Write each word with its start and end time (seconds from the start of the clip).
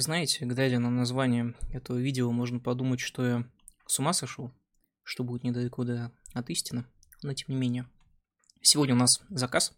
Знаете, 0.00 0.44
глядя 0.44 0.78
на 0.78 0.90
название 0.90 1.56
этого 1.72 1.98
видео, 1.98 2.30
можно 2.30 2.60
подумать, 2.60 3.00
что 3.00 3.26
я 3.26 3.50
с 3.88 3.98
ума 3.98 4.12
сошел, 4.12 4.52
что 5.02 5.24
будет 5.24 5.42
недалеко 5.42 5.82
до, 5.82 6.12
от 6.34 6.50
истины, 6.50 6.84
но 7.24 7.34
тем 7.34 7.46
не 7.48 7.56
менее. 7.56 7.90
Сегодня 8.62 8.94
у 8.94 8.98
нас 8.98 9.20
заказ. 9.28 9.76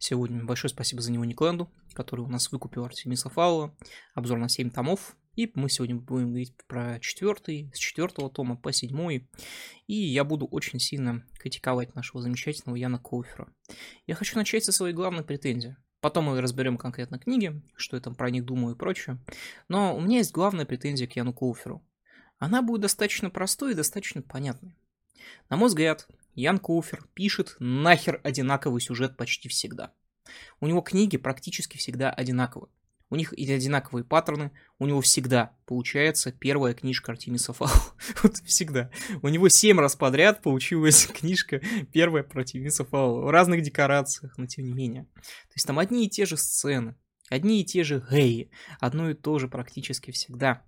Сегодня 0.00 0.44
большое 0.44 0.68
спасибо 0.68 1.00
за 1.00 1.12
него 1.12 1.24
Никленду, 1.24 1.70
который 1.92 2.22
у 2.22 2.28
нас 2.28 2.50
выкупил 2.50 2.84
Артемиса 2.84 3.30
Фаула. 3.30 3.72
Обзор 4.16 4.38
на 4.38 4.48
7 4.48 4.68
томов. 4.70 5.16
И 5.36 5.48
мы 5.54 5.70
сегодня 5.70 5.94
будем 5.94 6.30
говорить 6.30 6.56
про 6.66 6.98
четвертый, 6.98 7.70
с 7.72 7.78
четвертого 7.78 8.30
тома 8.30 8.56
по 8.56 8.72
седьмой. 8.72 9.30
И 9.86 9.94
я 9.94 10.24
буду 10.24 10.44
очень 10.44 10.80
сильно 10.80 11.24
критиковать 11.38 11.94
нашего 11.94 12.20
замечательного 12.20 12.74
Яна 12.74 12.98
Коуфера. 12.98 13.54
Я 14.08 14.16
хочу 14.16 14.36
начать 14.36 14.64
со 14.64 14.72
своей 14.72 14.92
главной 14.92 15.22
претензии. 15.22 15.76
Потом 16.02 16.24
мы 16.24 16.40
разберем 16.40 16.78
конкретно 16.78 17.20
книги, 17.20 17.62
что 17.76 17.96
я 17.96 18.02
там 18.02 18.16
про 18.16 18.28
них 18.28 18.44
думаю 18.44 18.74
и 18.74 18.78
прочее. 18.78 19.18
Но 19.68 19.96
у 19.96 20.00
меня 20.00 20.18
есть 20.18 20.32
главная 20.32 20.66
претензия 20.66 21.06
к 21.06 21.14
Яну 21.14 21.32
Коуферу. 21.32 21.80
Она 22.38 22.60
будет 22.60 22.80
достаточно 22.80 23.30
простой 23.30 23.70
и 23.70 23.76
достаточно 23.76 24.20
понятной. 24.20 24.74
На 25.48 25.56
мой 25.56 25.68
взгляд, 25.68 26.08
Ян 26.34 26.58
Коуфер 26.58 27.06
пишет 27.14 27.54
нахер 27.60 28.20
одинаковый 28.24 28.80
сюжет 28.80 29.16
почти 29.16 29.48
всегда. 29.48 29.92
У 30.58 30.66
него 30.66 30.80
книги 30.80 31.16
практически 31.16 31.76
всегда 31.76 32.10
одинаковые. 32.10 32.72
У 33.12 33.14
них 33.14 33.38
или 33.38 33.52
одинаковые 33.52 34.04
паттерны, 34.04 34.52
у 34.78 34.86
него 34.86 35.02
всегда 35.02 35.54
получается 35.66 36.32
первая 36.32 36.72
книжка 36.72 37.12
Артемиса 37.12 37.52
Фау. 37.52 37.68
вот 38.22 38.38
всегда. 38.38 38.90
У 39.20 39.28
него 39.28 39.50
семь 39.50 39.78
раз 39.78 39.96
подряд 39.96 40.40
получилась 40.40 41.06
книжка 41.20 41.60
первая 41.92 42.22
про 42.22 42.40
Артемиса 42.40 42.86
Фау. 42.86 43.20
В 43.20 43.30
разных 43.30 43.60
декорациях, 43.60 44.38
но 44.38 44.46
тем 44.46 44.64
не 44.64 44.72
менее. 44.72 45.02
То 45.14 45.56
есть 45.56 45.66
там 45.66 45.78
одни 45.78 46.06
и 46.06 46.08
те 46.08 46.24
же 46.24 46.38
сцены, 46.38 46.96
одни 47.28 47.60
и 47.60 47.66
те 47.66 47.84
же 47.84 48.02
геи, 48.10 48.50
одно 48.80 49.10
и 49.10 49.14
то 49.14 49.38
же 49.38 49.46
практически 49.46 50.10
всегда. 50.10 50.62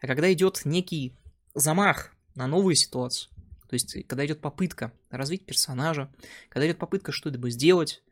А 0.00 0.06
когда 0.06 0.32
идет 0.32 0.62
некий 0.64 1.18
замах 1.52 2.12
на 2.34 2.46
новую 2.46 2.76
ситуацию, 2.76 3.30
то 3.68 3.74
есть 3.74 4.06
когда 4.06 4.24
идет 4.24 4.40
попытка 4.40 4.94
развить 5.10 5.44
персонажа, 5.44 6.10
когда 6.48 6.66
идет 6.66 6.78
попытка 6.78 7.12
что-либо 7.12 7.50
сделать, 7.50 8.02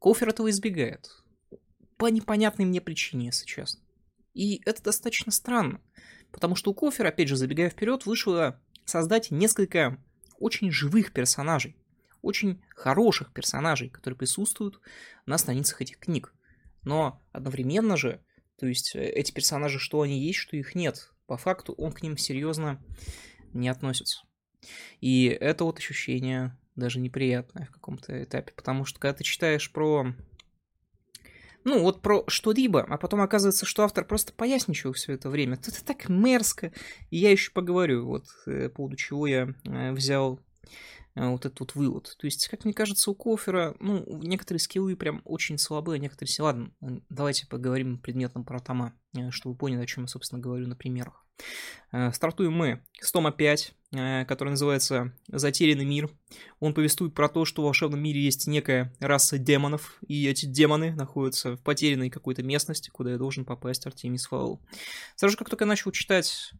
Кофер 0.00 0.30
этого 0.30 0.50
избегает 0.50 1.23
по 1.96 2.06
непонятной 2.06 2.64
мне 2.64 2.80
причине, 2.80 3.26
если 3.26 3.46
честно. 3.46 3.80
И 4.34 4.60
это 4.64 4.82
достаточно 4.82 5.30
странно, 5.30 5.80
потому 6.32 6.56
что 6.56 6.70
у 6.70 6.74
Кофера, 6.74 7.08
опять 7.08 7.28
же, 7.28 7.36
забегая 7.36 7.70
вперед, 7.70 8.04
вышло 8.06 8.60
создать 8.84 9.30
несколько 9.30 9.98
очень 10.38 10.70
живых 10.70 11.12
персонажей, 11.12 11.76
очень 12.22 12.60
хороших 12.74 13.32
персонажей, 13.32 13.88
которые 13.88 14.18
присутствуют 14.18 14.80
на 15.26 15.38
страницах 15.38 15.80
этих 15.80 15.98
книг. 15.98 16.34
Но 16.82 17.22
одновременно 17.32 17.96
же, 17.96 18.20
то 18.58 18.66
есть 18.66 18.94
э, 18.94 19.04
эти 19.04 19.32
персонажи, 19.32 19.78
что 19.78 20.02
они 20.02 20.18
есть, 20.18 20.38
что 20.38 20.56
их 20.56 20.74
нет, 20.74 21.12
по 21.26 21.36
факту 21.36 21.72
он 21.74 21.92
к 21.92 22.02
ним 22.02 22.18
серьезно 22.18 22.82
не 23.52 23.68
относится. 23.68 24.24
И 25.00 25.26
это 25.26 25.64
вот 25.64 25.78
ощущение 25.78 26.58
даже 26.76 26.98
неприятное 26.98 27.66
в 27.66 27.70
каком-то 27.70 28.22
этапе, 28.22 28.52
потому 28.54 28.84
что 28.84 28.98
когда 28.98 29.14
ты 29.14 29.24
читаешь 29.24 29.70
про 29.70 30.14
ну, 31.64 31.80
вот 31.80 32.02
про 32.02 32.24
что-либо, 32.28 32.82
а 32.82 32.98
потом 32.98 33.20
оказывается, 33.22 33.66
что 33.66 33.82
автор 33.84 34.04
просто 34.04 34.32
поясничал 34.32 34.92
все 34.92 35.14
это 35.14 35.30
время. 35.30 35.54
Это 35.54 35.84
так 35.84 36.08
мерзко. 36.08 36.72
И 37.10 37.16
я 37.16 37.30
еще 37.30 37.50
поговорю, 37.52 38.06
вот, 38.06 38.26
э, 38.46 38.68
по 38.68 38.76
поводу 38.76 38.96
чего 38.96 39.26
я 39.26 39.54
э, 39.64 39.92
взял 39.92 40.40
вот 41.14 41.46
этот 41.46 41.60
вот 41.60 41.74
вывод. 41.74 42.14
То 42.18 42.26
есть, 42.26 42.48
как 42.48 42.64
мне 42.64 42.74
кажется, 42.74 43.10
у 43.10 43.14
Кофера, 43.14 43.76
ну, 43.78 44.04
некоторые 44.22 44.60
скиллы 44.60 44.96
прям 44.96 45.22
очень 45.24 45.58
слабые, 45.58 46.00
некоторые... 46.00 46.34
Ладно, 46.40 46.72
давайте 47.08 47.46
поговорим 47.46 47.98
предметно 47.98 48.42
про 48.42 48.58
тома, 48.60 48.94
чтобы 49.30 49.52
вы 49.52 49.58
поняли, 49.58 49.82
о 49.82 49.86
чем 49.86 50.04
я, 50.04 50.08
собственно, 50.08 50.40
говорю 50.40 50.66
на 50.66 50.76
примерах. 50.76 51.24
Э, 51.92 52.12
стартуем 52.12 52.52
мы 52.52 52.84
с 53.00 53.12
тома 53.12 53.32
5, 53.32 53.74
э, 53.92 54.24
который 54.24 54.50
называется 54.50 55.12
«Затерянный 55.28 55.84
мир». 55.84 56.10
Он 56.60 56.74
повествует 56.74 57.14
про 57.14 57.28
то, 57.28 57.44
что 57.44 57.62
в 57.62 57.64
волшебном 57.64 58.02
мире 58.02 58.20
есть 58.20 58.46
некая 58.46 58.92
раса 59.00 59.38
демонов, 59.38 59.98
и 60.06 60.26
эти 60.26 60.46
демоны 60.46 60.94
находятся 60.94 61.56
в 61.56 61.62
потерянной 61.62 62.10
какой-то 62.10 62.42
местности, 62.42 62.90
куда 62.90 63.12
я 63.12 63.18
должен 63.18 63.44
попасть 63.44 63.86
Артемис 63.86 64.26
Фаул. 64.26 64.60
Сразу 65.16 65.32
же, 65.32 65.38
как 65.38 65.48
только 65.48 65.64
я 65.64 65.68
начал 65.68 65.92
читать 65.92 66.52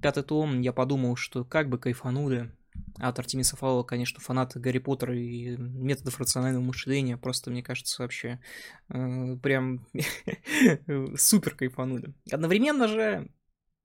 пятый 0.00 0.22
том, 0.22 0.60
я 0.60 0.72
подумал, 0.72 1.16
что 1.16 1.44
как 1.44 1.68
бы 1.68 1.78
кайфанули 1.78 2.52
от 2.98 3.18
Артемиса 3.18 3.56
Фаула, 3.56 3.82
конечно, 3.82 4.20
фанаты 4.20 4.58
Гарри 4.58 4.78
Поттера 4.78 5.16
и 5.16 5.56
методов 5.56 6.18
рационального 6.18 6.62
мышления 6.62 7.16
просто, 7.16 7.50
мне 7.50 7.62
кажется, 7.62 8.02
вообще 8.02 8.40
э, 8.88 9.36
прям 9.42 9.86
супер 11.16 11.54
кайфанули. 11.54 12.14
Одновременно 12.30 12.88
же 12.88 13.28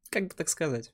как 0.09 0.28
бы 0.28 0.36
так 0.36 0.50
сказать. 0.50 0.94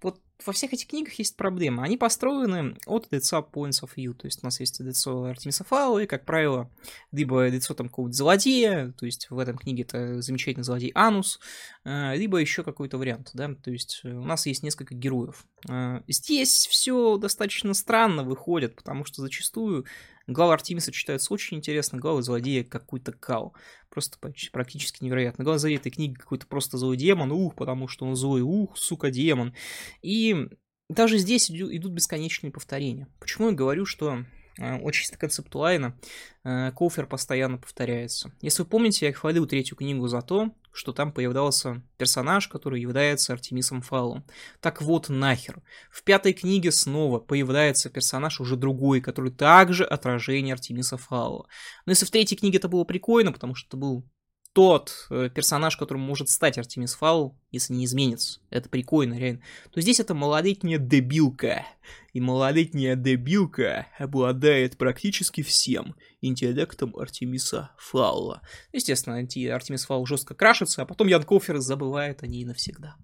Вот 0.00 0.20
во 0.46 0.52
всех 0.52 0.72
этих 0.72 0.88
книгах 0.88 1.14
есть 1.14 1.36
проблема. 1.36 1.84
Они 1.84 1.96
построены 1.96 2.76
от 2.86 3.08
лица 3.10 3.38
Points 3.38 3.82
of 3.82 3.90
View. 3.96 4.14
То 4.14 4.26
есть 4.26 4.42
у 4.42 4.46
нас 4.46 4.60
есть 4.60 4.80
лицо 4.80 5.24
Артемиса 5.24 5.64
Фаула, 5.64 6.00
и, 6.00 6.06
как 6.06 6.24
правило, 6.24 6.70
либо 7.12 7.48
лицо 7.48 7.74
там 7.74 7.88
какого-то 7.88 8.14
злодея, 8.14 8.92
то 8.98 9.06
есть 9.06 9.28
в 9.30 9.38
этом 9.38 9.56
книге 9.58 9.82
это 9.82 10.22
замечательный 10.22 10.64
злодей 10.64 10.92
Анус, 10.94 11.40
э, 11.84 12.16
либо 12.16 12.38
еще 12.38 12.62
какой-то 12.62 12.98
вариант, 12.98 13.30
да, 13.34 13.54
то 13.54 13.70
есть 13.70 14.00
у 14.04 14.24
нас 14.24 14.46
есть 14.46 14.62
несколько 14.62 14.94
героев. 14.94 15.46
Э, 15.68 16.00
здесь 16.08 16.66
все 16.66 17.16
достаточно 17.16 17.74
странно 17.74 18.24
выходит, 18.24 18.76
потому 18.76 19.04
что 19.04 19.22
зачастую 19.22 19.86
глава 20.30 20.54
Артемиса 20.54 20.92
читается 20.92 21.32
очень 21.34 21.58
интересно, 21.58 21.98
глава 21.98 22.22
злодея 22.22 22.64
какой-то 22.64 23.12
кал. 23.12 23.54
Просто 23.88 24.18
практически 24.52 25.02
невероятно. 25.02 25.44
Глава 25.44 25.58
злодея 25.58 25.78
этой 25.78 25.90
книги 25.90 26.14
какой-то 26.14 26.46
просто 26.46 26.78
злой 26.78 26.96
демон, 26.96 27.32
ух, 27.32 27.54
потому 27.54 27.88
что 27.88 28.06
он 28.06 28.14
злой, 28.14 28.40
ух, 28.42 28.76
сука, 28.78 29.10
демон. 29.10 29.54
И 30.02 30.48
даже 30.88 31.18
здесь 31.18 31.50
идут 31.50 31.92
бесконечные 31.92 32.52
повторения. 32.52 33.08
Почему 33.18 33.48
я 33.48 33.54
говорю, 33.54 33.84
что 33.84 34.24
э, 34.58 34.78
очень 34.78 35.12
концептуально 35.16 35.98
э, 36.44 36.72
Коуфер 36.72 37.06
постоянно 37.06 37.58
повторяется. 37.58 38.32
Если 38.40 38.62
вы 38.62 38.68
помните, 38.68 39.06
я 39.06 39.12
хвалил 39.12 39.46
третью 39.46 39.76
книгу 39.76 40.06
за 40.08 40.22
то, 40.22 40.50
что 40.72 40.92
там 40.92 41.12
появлялся 41.12 41.82
персонаж, 41.96 42.48
который 42.48 42.80
является 42.80 43.32
Артемисом 43.32 43.82
Фалом. 43.82 44.24
Так 44.60 44.82
вот 44.82 45.08
нахер. 45.08 45.62
В 45.90 46.02
пятой 46.02 46.32
книге 46.32 46.72
снова 46.72 47.18
появляется 47.18 47.90
персонаж 47.90 48.40
уже 48.40 48.56
другой, 48.56 49.00
который 49.00 49.30
также 49.30 49.84
отражение 49.84 50.54
Артемиса 50.54 50.96
Фала. 50.96 51.46
Но 51.86 51.92
если 51.92 52.06
в 52.06 52.10
третьей 52.10 52.36
книге 52.36 52.58
это 52.58 52.68
было 52.68 52.84
прикольно, 52.84 53.32
потому 53.32 53.54
что 53.54 53.68
это 53.68 53.76
был 53.76 54.04
тот 54.52 55.06
э, 55.10 55.30
персонаж, 55.32 55.76
которым 55.76 56.02
может 56.02 56.28
стать 56.28 56.58
Артемис 56.58 56.94
Фаул, 56.94 57.38
если 57.52 57.72
не 57.72 57.84
изменится. 57.84 58.40
Это 58.50 58.68
прикольно, 58.68 59.14
реально. 59.14 59.42
То 59.70 59.80
здесь 59.80 60.00
это 60.00 60.14
малолетняя 60.14 60.78
дебилка. 60.78 61.64
И 62.12 62.20
малолетняя 62.20 62.96
дебилка 62.96 63.86
обладает 63.98 64.76
практически 64.76 65.42
всем 65.42 65.94
интеллектом 66.20 66.96
Артемиса 66.96 67.70
Фаула. 67.78 68.42
Естественно, 68.72 69.16
Артемис 69.18 69.84
Фаул 69.86 70.06
жестко 70.06 70.34
крашится, 70.34 70.82
а 70.82 70.86
потом 70.86 71.06
Ян 71.06 71.22
Кофер 71.22 71.58
забывает 71.58 72.24
о 72.24 72.26
ней 72.26 72.44
навсегда. 72.44 72.96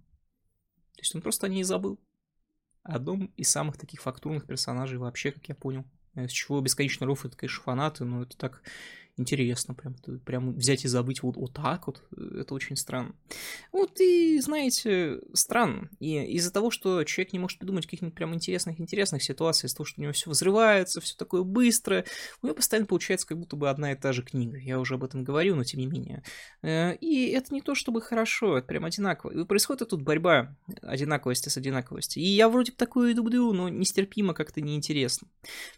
То 0.96 1.02
есть 1.02 1.14
он 1.14 1.22
просто 1.22 1.46
о 1.46 1.48
ней 1.48 1.62
забыл. 1.62 2.00
Одном 2.82 3.26
из 3.36 3.50
самых 3.50 3.76
таких 3.76 4.02
фактурных 4.02 4.46
персонажей 4.46 4.98
вообще, 4.98 5.30
как 5.30 5.48
я 5.48 5.54
понял. 5.54 5.84
С 6.14 6.30
чего 6.30 6.60
бесконечно 6.60 7.06
рофлят, 7.06 7.36
конечно, 7.36 7.62
фанаты, 7.62 8.04
но 8.04 8.22
это 8.22 8.36
так 8.36 8.62
интересно, 9.16 9.74
прям, 9.74 9.94
прям 10.24 10.52
взять 10.54 10.84
и 10.84 10.88
забыть 10.88 11.22
вот, 11.22 11.36
вот 11.36 11.54
так 11.54 11.86
вот, 11.86 12.02
это 12.16 12.54
очень 12.54 12.76
странно. 12.76 13.14
Вот 13.72 14.00
и, 14.00 14.38
знаете, 14.40 15.20
странно. 15.32 15.88
И 16.00 16.16
из-за 16.34 16.52
того, 16.52 16.70
что 16.70 17.02
человек 17.04 17.32
не 17.32 17.38
может 17.38 17.58
придумать 17.58 17.86
каких-нибудь 17.86 18.14
прям 18.14 18.34
интересных-интересных 18.34 19.22
ситуаций, 19.22 19.66
из-за 19.66 19.76
того, 19.76 19.86
что 19.86 20.00
у 20.00 20.02
него 20.02 20.12
все 20.12 20.30
взрывается, 20.30 21.00
все 21.00 21.16
такое 21.16 21.42
быстро, 21.42 22.04
у 22.42 22.46
него 22.46 22.56
постоянно 22.56 22.86
получается 22.86 23.26
как 23.26 23.38
будто 23.38 23.56
бы 23.56 23.70
одна 23.70 23.92
и 23.92 23.96
та 23.96 24.12
же 24.12 24.22
книга. 24.22 24.58
Я 24.58 24.78
уже 24.78 24.94
об 24.94 25.04
этом 25.04 25.24
говорил, 25.24 25.56
но 25.56 25.64
тем 25.64 25.80
не 25.80 25.86
менее. 25.86 26.22
Э, 26.62 26.94
и 26.96 27.30
это 27.30 27.54
не 27.54 27.62
то 27.62 27.74
чтобы 27.74 28.02
хорошо, 28.02 28.58
это 28.58 28.66
прям 28.66 28.84
одинаково. 28.84 29.30
И 29.30 29.44
происходит 29.44 29.88
тут 29.88 30.02
борьба 30.02 30.54
одинаковости 30.82 31.48
с 31.48 31.56
одинаковостью. 31.56 32.22
И 32.22 32.26
я 32.26 32.48
вроде 32.48 32.72
бы 32.72 32.76
такое 32.76 33.14
люблю, 33.14 33.52
но 33.52 33.68
нестерпимо 33.68 34.34
как-то 34.34 34.60
неинтересно. 34.60 35.28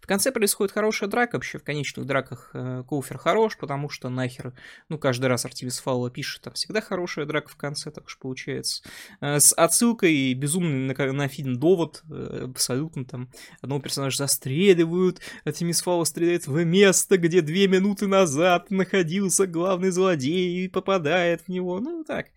В 0.00 0.06
конце 0.06 0.32
происходит 0.32 0.72
хорошая 0.72 1.08
драка, 1.08 1.36
вообще 1.36 1.58
в 1.58 1.64
конечных 1.64 2.06
драках 2.06 2.50
э, 2.54 2.82
Коуфер 2.88 3.18
хорош, 3.28 3.58
потому 3.58 3.90
что 3.90 4.08
нахер, 4.08 4.54
ну, 4.88 4.98
каждый 4.98 5.26
раз 5.26 5.44
Артемис 5.44 5.80
Фаула 5.80 6.10
пишет, 6.10 6.42
там 6.42 6.54
всегда 6.54 6.80
хорошая 6.80 7.26
драка 7.26 7.50
в 7.50 7.56
конце, 7.56 7.90
так 7.90 8.06
уж 8.06 8.18
получается. 8.18 8.82
Э, 9.20 9.38
с 9.38 9.52
отсылкой 9.52 10.32
безумный 10.32 10.94
на, 10.94 11.12
на 11.12 11.28
фильм 11.28 11.58
«Довод», 11.58 12.02
э, 12.10 12.46
абсолютно 12.50 13.04
там 13.04 13.28
одного 13.60 13.82
персонажа 13.82 14.16
застреливают, 14.16 15.20
Артемис 15.44 15.82
Фаула 15.82 16.04
стреляет 16.04 16.46
в 16.46 16.64
место, 16.64 17.18
где 17.18 17.42
две 17.42 17.68
минуты 17.68 18.06
назад 18.06 18.70
находился 18.70 19.46
главный 19.46 19.90
злодей 19.90 20.64
и 20.64 20.68
попадает 20.68 21.42
в 21.42 21.48
него, 21.48 21.80
ну, 21.80 22.04
так 22.04 22.28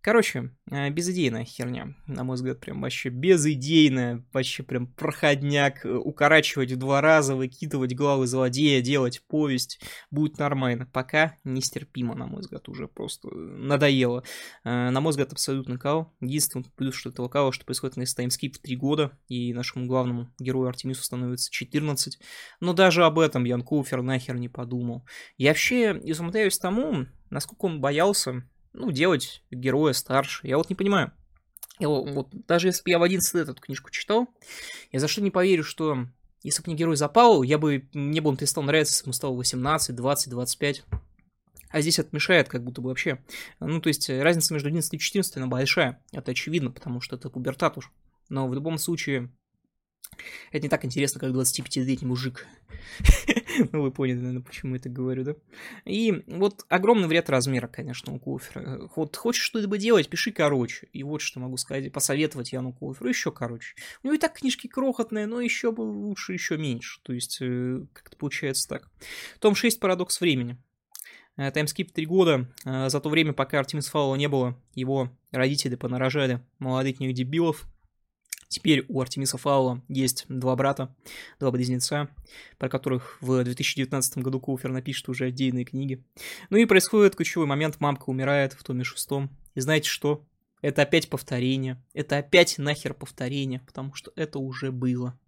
Короче, 0.00 0.52
э, 0.70 0.90
безыдейная 0.90 1.44
херня, 1.44 1.96
на 2.06 2.22
мой 2.22 2.36
взгляд, 2.36 2.60
прям 2.60 2.82
вообще 2.82 3.08
безыдейная, 3.08 4.24
вообще 4.32 4.62
прям 4.62 4.86
проходняк, 4.86 5.84
э, 5.84 5.92
укорачивать 5.92 6.70
в 6.70 6.76
два 6.76 7.00
раза, 7.00 7.34
выкидывать 7.34 7.94
главы 7.94 8.28
злодея, 8.28 8.80
делать 8.80 9.22
повесть, 9.26 9.80
будет 10.12 10.38
нормально. 10.38 10.86
Пока 10.92 11.36
нестерпимо, 11.42 12.14
на 12.14 12.26
мой 12.26 12.42
взгляд, 12.42 12.68
уже 12.68 12.86
просто 12.86 13.28
надоело. 13.28 14.22
Э, 14.62 14.90
на 14.90 15.00
мой 15.00 15.10
взгляд, 15.10 15.32
абсолютно 15.32 15.78
кал. 15.78 16.14
Единственный 16.20 16.66
плюс, 16.76 16.94
что 16.94 17.10
это 17.10 17.26
кал, 17.28 17.50
что 17.50 17.64
происходит 17.64 17.96
на 17.96 18.04
таймскип 18.06 18.54
в 18.54 18.58
три 18.60 18.76
года, 18.76 19.18
и 19.26 19.52
нашему 19.52 19.86
главному 19.86 20.32
герою 20.38 20.68
Артемису 20.68 21.02
становится 21.02 21.50
14. 21.50 22.18
Но 22.60 22.72
даже 22.72 23.04
об 23.04 23.18
этом 23.18 23.44
Ян 23.44 23.62
Куфер 23.62 24.02
нахер 24.02 24.36
не 24.36 24.48
подумал. 24.48 25.04
Я 25.36 25.50
вообще 25.50 26.00
изумляюсь 26.04 26.58
тому, 26.58 27.06
насколько 27.30 27.66
он 27.66 27.80
боялся 27.80 28.44
ну, 28.78 28.92
делать 28.92 29.42
героя 29.50 29.92
старше. 29.92 30.46
Я 30.46 30.56
вот 30.56 30.68
не 30.68 30.76
понимаю. 30.76 31.12
Я, 31.78 31.88
вот, 31.88 32.28
даже 32.46 32.68
если 32.68 32.82
бы 32.82 32.90
я 32.90 32.98
в 32.98 33.02
11 33.02 33.34
лет 33.34 33.48
эту 33.48 33.60
книжку 33.60 33.90
читал, 33.90 34.28
я 34.90 35.00
за 35.00 35.08
что 35.08 35.20
не 35.20 35.30
поверю, 35.30 35.62
что 35.64 36.06
если 36.42 36.62
бы 36.62 36.68
мне 36.68 36.76
герой 36.76 36.96
запал, 36.96 37.42
я 37.42 37.58
бы, 37.58 37.88
мне 37.92 38.20
бы 38.20 38.30
он 38.30 38.36
перестал 38.36 38.64
нравиться, 38.64 38.92
если 38.94 39.04
бы 39.04 39.08
ему 39.08 39.12
стало 39.12 39.34
18, 39.34 39.94
20, 39.94 40.30
25. 40.30 40.84
А 41.70 41.80
здесь 41.80 41.98
это 41.98 42.08
мешает 42.12 42.48
как 42.48 42.64
будто 42.64 42.80
бы 42.80 42.88
вообще. 42.88 43.22
Ну, 43.60 43.80
то 43.80 43.88
есть 43.88 44.08
разница 44.08 44.54
между 44.54 44.68
11 44.68 44.94
и 44.94 44.98
14, 44.98 45.36
она 45.36 45.46
большая. 45.46 46.02
Это 46.12 46.30
очевидно, 46.30 46.70
потому 46.70 47.00
что 47.00 47.16
это 47.16 47.28
пубертат 47.28 47.76
уж. 47.76 47.92
Но 48.28 48.48
в 48.48 48.54
любом 48.54 48.78
случае, 48.78 49.30
это 50.50 50.62
не 50.62 50.68
так 50.68 50.84
интересно, 50.84 51.20
как 51.20 51.30
25-летний 51.30 52.08
мужик. 52.08 52.46
ну, 53.72 53.82
вы 53.82 53.90
поняли, 53.90 54.16
наверное, 54.16 54.42
почему 54.42 54.74
я 54.74 54.80
так 54.80 54.92
говорю, 54.92 55.24
да? 55.24 55.34
И 55.84 56.24
вот 56.26 56.64
огромный 56.68 57.08
вред 57.08 57.30
размера, 57.30 57.66
конечно, 57.66 58.12
у 58.12 58.18
Кофера. 58.18 58.88
Вот 58.94 59.16
хочешь 59.16 59.42
что-либо 59.42 59.78
делать, 59.78 60.08
пиши 60.08 60.32
короче. 60.32 60.88
И 60.92 61.02
вот 61.02 61.20
что 61.20 61.40
могу 61.40 61.56
сказать, 61.56 61.92
посоветовать 61.92 62.52
Яну 62.52 62.72
Коферу 62.72 63.08
еще 63.08 63.32
короче. 63.32 63.74
У 64.02 64.06
него 64.06 64.14
и 64.14 64.18
так 64.18 64.34
книжки 64.34 64.66
крохотные, 64.66 65.26
но 65.26 65.40
еще 65.40 65.72
бы 65.72 65.82
лучше, 65.82 66.32
еще 66.32 66.58
меньше. 66.58 67.00
То 67.02 67.12
есть, 67.12 67.38
э, 67.40 67.84
как-то 67.92 68.16
получается 68.16 68.68
так. 68.68 68.90
Том 69.40 69.54
6 69.54 69.80
«Парадокс 69.80 70.20
времени». 70.20 70.58
Э, 71.36 71.50
таймскип 71.50 71.92
3 71.92 72.06
года. 72.06 72.48
Э, 72.64 72.88
за 72.88 73.00
то 73.00 73.08
время, 73.08 73.32
пока 73.32 73.60
Артемис 73.60 73.88
Фаула 73.88 74.16
не 74.16 74.28
было, 74.28 74.60
его 74.74 75.10
родители 75.30 75.76
понарожали 75.76 76.40
молодых 76.58 76.98
дебилов, 76.98 77.66
Теперь 78.48 78.84
у 78.88 79.00
Артемиса 79.00 79.36
Фаула 79.36 79.82
есть 79.88 80.24
два 80.28 80.56
брата, 80.56 80.94
два 81.38 81.50
близнеца, 81.50 82.08
про 82.58 82.68
которых 82.68 83.18
в 83.20 83.44
2019 83.44 84.18
году 84.18 84.40
Коуфер 84.40 84.70
напишет 84.70 85.08
уже 85.08 85.26
отдельные 85.26 85.64
книги. 85.64 86.02
Ну 86.48 86.56
и 86.56 86.64
происходит 86.64 87.14
ключевой 87.14 87.46
момент, 87.46 87.78
мамка 87.80 88.08
умирает 88.08 88.54
в 88.54 88.62
томе 88.64 88.84
шестом. 88.84 89.30
И 89.54 89.60
знаете 89.60 89.88
что? 89.88 90.24
Это 90.62 90.82
опять 90.82 91.08
повторение. 91.08 91.82
Это 91.92 92.18
опять 92.18 92.58
нахер 92.58 92.94
повторение, 92.94 93.60
потому 93.60 93.94
что 93.94 94.12
это 94.16 94.38
уже 94.38 94.72
было. 94.72 95.18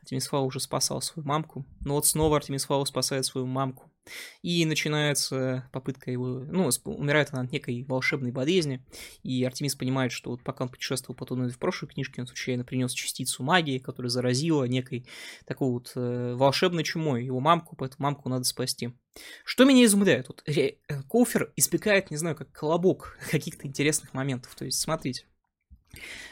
Артемис 0.00 0.28
Фау 0.28 0.46
уже 0.46 0.60
спасал 0.60 1.00
свою 1.00 1.26
мамку, 1.26 1.66
но 1.80 1.94
вот 1.94 2.06
снова 2.06 2.36
Артемис 2.36 2.64
Фау 2.64 2.84
спасает 2.86 3.24
свою 3.24 3.46
мамку. 3.46 3.90
И 4.42 4.64
начинается 4.64 5.68
попытка 5.72 6.10
его... 6.10 6.26
Ну, 6.26 6.70
умирает 6.84 7.28
она 7.32 7.42
от 7.42 7.52
некой 7.52 7.84
волшебной 7.84 8.30
болезни, 8.30 8.84
и 9.22 9.44
Артемис 9.44 9.74
понимает, 9.74 10.12
что 10.12 10.30
вот 10.30 10.42
пока 10.42 10.64
он 10.64 10.70
путешествовал 10.70 11.16
по 11.16 11.26
туннелю 11.26 11.52
в 11.52 11.58
прошлой 11.58 11.88
книжке, 11.88 12.20
он 12.20 12.26
случайно 12.26 12.64
принес 12.64 12.92
частицу 12.92 13.42
магии, 13.42 13.78
которая 13.78 14.10
заразила 14.10 14.64
некой 14.64 15.06
такой 15.46 15.70
вот 15.70 15.92
э, 15.94 16.34
волшебной 16.34 16.84
чумой 16.84 17.24
его 17.24 17.40
мамку, 17.40 17.76
поэтому 17.76 18.04
мамку 18.04 18.28
надо 18.28 18.44
спасти. 18.44 18.94
Что 19.44 19.64
меня 19.64 19.84
изумляет? 19.84 20.28
Вот 20.28 20.42
э, 20.46 20.76
Кофер 21.08 21.52
избегает, 21.56 22.10
не 22.10 22.16
знаю, 22.16 22.36
как 22.36 22.50
колобок 22.52 23.18
каких-то 23.30 23.66
интересных 23.66 24.14
моментов. 24.14 24.54
То 24.54 24.64
есть, 24.64 24.80
смотрите. 24.80 25.24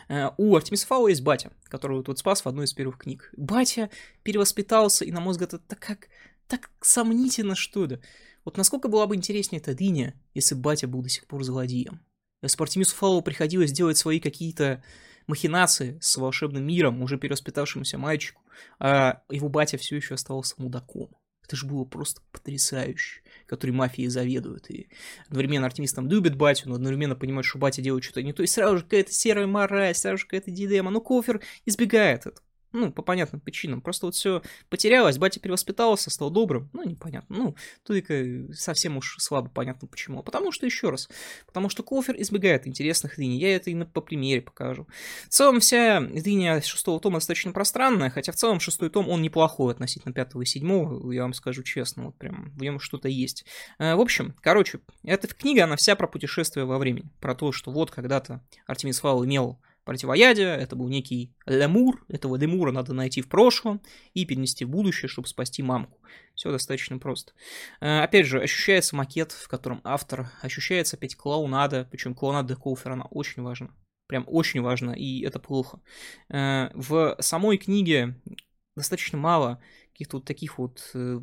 Э, 0.08 0.30
у 0.36 0.54
Артемиса 0.56 0.86
Фаула 0.86 1.08
есть 1.08 1.22
батя, 1.22 1.50
которого 1.64 2.02
тут 2.02 2.18
спас 2.18 2.44
в 2.44 2.46
одной 2.46 2.66
из 2.66 2.72
первых 2.72 2.98
книг. 2.98 3.32
Батя 3.36 3.90
перевоспитался, 4.22 5.04
и, 5.04 5.12
на 5.12 5.20
мой 5.20 5.32
взгляд, 5.32 5.54
это 5.54 5.76
как 5.76 6.08
так 6.46 6.70
сомнительно, 6.80 7.54
что 7.54 7.86
ли. 7.86 8.00
Вот 8.44 8.56
насколько 8.56 8.88
была 8.88 9.06
бы 9.06 9.16
интереснее 9.16 9.60
эта 9.60 9.74
дыня, 9.74 10.14
если 10.34 10.54
батя 10.54 10.86
был 10.86 11.02
до 11.02 11.08
сих 11.08 11.26
пор 11.26 11.42
злодеем. 11.42 12.00
Если 12.42 12.56
бы 12.56 12.64
Артемису 12.64 12.94
Фаулу 12.94 13.22
приходилось 13.22 13.72
делать 13.72 13.96
свои 13.96 14.20
какие-то 14.20 14.84
махинации 15.26 15.98
с 16.00 16.16
волшебным 16.16 16.64
миром, 16.64 17.02
уже 17.02 17.18
перевоспитавшемуся 17.18 17.98
мальчику, 17.98 18.42
а 18.78 19.22
его 19.28 19.48
батя 19.48 19.78
все 19.78 19.96
еще 19.96 20.14
оставался 20.14 20.54
мудаком. 20.58 21.10
Это 21.46 21.56
же 21.56 21.66
было 21.66 21.84
просто 21.84 22.20
потрясающе, 22.32 23.22
который 23.46 23.70
мафией 23.70 24.08
заведует. 24.08 24.70
И 24.70 24.88
одновременно 25.28 25.66
Артемис 25.66 25.92
там 25.92 26.08
любит 26.08 26.36
батю, 26.36 26.68
но 26.68 26.74
одновременно 26.74 27.14
понимает, 27.14 27.46
что 27.46 27.58
батя 27.58 27.82
делает 27.82 28.04
что-то 28.04 28.22
не 28.22 28.32
то. 28.32 28.42
И 28.42 28.46
сразу 28.46 28.78
же 28.78 28.84
какая-то 28.84 29.12
серая 29.12 29.46
мораль, 29.46 29.94
сразу 29.94 30.18
же 30.18 30.24
какая-то 30.24 30.50
дилемма. 30.50 30.90
Но 30.90 31.00
Кофер 31.00 31.40
избегает 31.64 32.26
этого. 32.26 32.45
Ну, 32.76 32.92
по 32.92 33.00
понятным 33.00 33.40
причинам. 33.40 33.80
Просто 33.80 34.04
вот 34.04 34.14
все 34.14 34.42
потерялось, 34.68 35.16
батя 35.16 35.40
перевоспитался, 35.40 36.10
стал 36.10 36.30
добрым. 36.30 36.68
Ну, 36.74 36.84
непонятно. 36.84 37.34
Ну, 37.34 37.56
только 37.84 38.52
совсем 38.52 38.98
уж 38.98 39.16
слабо 39.18 39.48
понятно 39.48 39.88
почему. 39.88 40.22
Потому 40.22 40.52
что, 40.52 40.66
еще 40.66 40.90
раз, 40.90 41.08
потому 41.46 41.70
что 41.70 41.82
Кофер 41.82 42.20
избегает 42.20 42.66
интересных 42.66 43.16
линий. 43.16 43.38
Я 43.38 43.56
это 43.56 43.70
и 43.70 43.84
по 43.84 44.02
примере 44.02 44.42
покажу. 44.42 44.86
В 45.26 45.30
целом, 45.30 45.60
вся 45.60 46.00
линия 46.00 46.60
шестого 46.60 47.00
тома 47.00 47.16
достаточно 47.16 47.52
пространная, 47.52 48.10
хотя 48.10 48.32
в 48.32 48.36
целом 48.36 48.60
шестой 48.60 48.90
том, 48.90 49.08
он 49.08 49.22
неплохой 49.22 49.72
относительно 49.72 50.12
пятого 50.12 50.42
и 50.42 50.44
седьмого, 50.44 51.10
я 51.12 51.22
вам 51.22 51.32
скажу 51.32 51.62
честно, 51.62 52.04
вот 52.04 52.18
прям 52.18 52.50
в 52.56 52.60
нем 52.60 52.78
что-то 52.78 53.08
есть. 53.08 53.46
Э, 53.78 53.94
в 53.94 54.00
общем, 54.02 54.34
короче, 54.42 54.80
эта 55.02 55.28
книга, 55.28 55.64
она 55.64 55.76
вся 55.76 55.96
про 55.96 56.06
путешествие 56.06 56.66
во 56.66 56.76
времени. 56.76 57.10
Про 57.20 57.34
то, 57.34 57.52
что 57.52 57.70
вот 57.70 57.90
когда-то 57.90 58.44
Артемис 58.66 59.00
Фаул 59.00 59.24
имел 59.24 59.58
противоядия, 59.86 60.54
это 60.56 60.76
был 60.76 60.88
некий 60.88 61.32
лемур, 61.46 62.04
этого 62.08 62.36
лемура 62.36 62.72
надо 62.72 62.92
найти 62.92 63.22
в 63.22 63.28
прошлом 63.28 63.80
и 64.12 64.26
перенести 64.26 64.64
в 64.64 64.68
будущее, 64.68 65.08
чтобы 65.08 65.28
спасти 65.28 65.62
мамку. 65.62 65.98
Все 66.34 66.50
достаточно 66.50 66.98
просто. 66.98 67.32
Э, 67.80 68.00
опять 68.00 68.26
же, 68.26 68.40
ощущается 68.42 68.96
макет, 68.96 69.32
в 69.32 69.48
котором 69.48 69.80
автор, 69.84 70.30
ощущается 70.42 70.96
опять 70.96 71.14
клоунада, 71.14 71.88
причем 71.90 72.14
клоунада 72.14 72.56
Коуфера, 72.56 72.94
она 72.94 73.04
очень 73.04 73.42
важна. 73.42 73.70
Прям 74.08 74.24
очень 74.26 74.60
важно, 74.60 74.90
и 74.90 75.22
это 75.22 75.38
плохо. 75.38 75.80
Э, 76.28 76.68
в 76.74 77.16
самой 77.20 77.56
книге 77.56 78.20
достаточно 78.76 79.16
мало 79.16 79.62
каких-то 79.92 80.18
вот 80.18 80.26
таких 80.26 80.58
вот 80.58 80.90
э, 80.94 81.20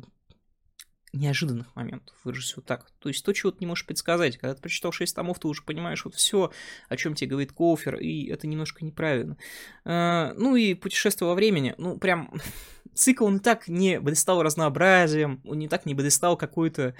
неожиданных 1.14 1.74
моментов, 1.76 2.14
выражусь 2.24 2.56
вот 2.56 2.64
так. 2.64 2.90
То 2.98 3.08
есть 3.08 3.24
то, 3.24 3.32
чего 3.32 3.52
ты 3.52 3.58
не 3.60 3.66
можешь 3.66 3.86
предсказать. 3.86 4.36
Когда 4.36 4.54
ты 4.54 4.60
прочитал 4.60 4.92
6 4.92 5.14
томов, 5.14 5.38
ты 5.38 5.48
уже 5.48 5.62
понимаешь 5.62 6.04
вот 6.04 6.14
все, 6.14 6.50
о 6.88 6.96
чем 6.96 7.14
тебе 7.14 7.30
говорит 7.30 7.52
Коуфер, 7.52 7.96
и 7.96 8.26
это 8.28 8.46
немножко 8.46 8.84
неправильно. 8.84 9.36
А, 9.84 10.34
ну 10.36 10.56
и 10.56 10.74
путешествие 10.74 11.28
во 11.28 11.34
времени, 11.34 11.74
ну 11.78 11.98
прям 11.98 12.32
цикл 12.94 13.26
он 13.26 13.36
и 13.36 13.40
так 13.40 13.68
не 13.68 14.00
блистал 14.00 14.42
разнообразием, 14.42 15.40
он 15.44 15.58
не 15.58 15.68
так 15.68 15.86
не 15.86 15.94
блистал 15.94 16.36
какой-то 16.36 16.94